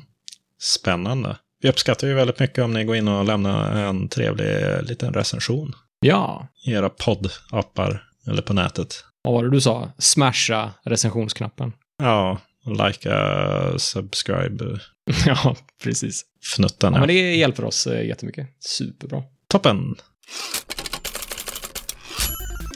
Spännande. 0.60 1.38
Vi 1.62 1.70
uppskattar 1.70 2.08
ju 2.08 2.14
väldigt 2.14 2.40
mycket 2.40 2.64
om 2.64 2.74
ni 2.74 2.84
går 2.84 2.96
in 2.96 3.08
och 3.08 3.26
lämnar 3.26 3.76
en 3.76 4.10
trevlig 4.10 4.56
liten 4.90 5.14
recension 5.14 5.74
Ja, 6.00 6.48
i 6.66 6.72
era 6.72 6.90
poddappar 6.90 8.04
eller 8.28 8.42
på 8.42 8.54
nätet. 8.54 9.04
vad 9.24 9.34
var 9.34 9.44
det 9.44 9.50
du 9.52 9.62
sa? 9.62 9.92
Smasha 9.98 10.72
recensionsknappen. 10.86 11.74
Ja, 11.98 12.38
likea, 12.66 13.80
subscribe, 13.80 14.80
ja, 15.26 15.56
precis. 15.84 16.22
fnutten. 16.56 16.94
Ja, 16.94 17.00
men 17.00 17.08
det 17.08 17.36
hjälper 17.36 17.66
oss 17.66 17.88
eh, 17.88 18.08
jättemycket. 18.08 18.48
Superbra. 18.60 19.24
Toppen! 19.50 19.96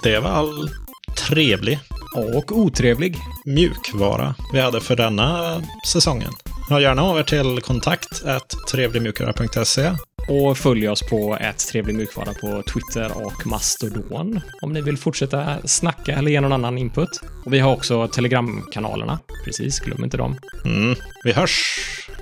Det 0.04 0.20
var 0.20 0.30
all 0.30 0.70
trevlig 1.28 1.80
Och 2.16 2.58
otrevlig. 2.58 3.16
mjukvara 3.46 4.36
vi 4.54 4.60
hade 4.60 4.82
för 4.82 4.96
denna 4.96 5.62
säsongen. 5.88 6.32
Hör 6.70 6.80
gärna 6.80 7.02
av 7.02 7.20
er 7.20 7.24
till 7.24 7.62
kontakt 7.62 8.24
trevligmjukvara.se. 8.72 9.92
Och 10.28 10.58
följ 10.58 10.90
oss 10.90 11.04
på 11.04 11.38
ett 11.42 11.68
trevlig 11.68 11.96
mjukvara 11.96 12.34
på 12.34 12.64
Twitter 12.64 13.26
och 13.26 13.48
Mastodon 13.48 14.42
om 14.62 14.74
ni 14.74 14.82
vill 14.82 14.98
fortsätta 14.98 15.68
snacka 15.68 16.16
eller 16.16 16.32
ge 16.32 16.42
någon 16.42 16.54
annan 16.54 16.78
input. 16.78 17.22
Och 17.46 17.54
vi 17.54 17.60
har 17.60 17.74
också 17.74 18.08
Telegramkanalerna. 18.08 19.20
Precis, 19.46 19.80
glöm 19.80 20.04
inte 20.04 20.18
dem. 20.18 20.38
Mm, 20.66 20.96
vi 21.24 21.32
hörs 21.32 21.80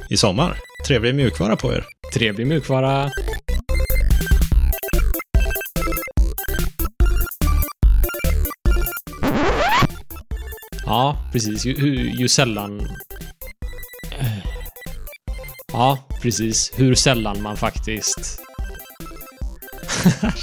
i 0.09 0.17
sommar. 0.17 0.57
Trevlig 0.87 1.15
mjukvara 1.15 1.55
på 1.55 1.73
er. 1.73 1.85
Trevlig 2.13 2.47
mjukvara. 2.47 3.11
Ja, 10.85 11.17
precis. 11.31 11.65
Ju, 11.65 11.73
ju, 11.73 12.11
ju 12.11 12.27
sällan... 12.27 12.87
Ja, 15.77 15.97
precis. 16.21 16.71
Hur 16.75 16.95
sällan 16.95 17.41
man 17.41 17.57
faktiskt... 17.57 18.39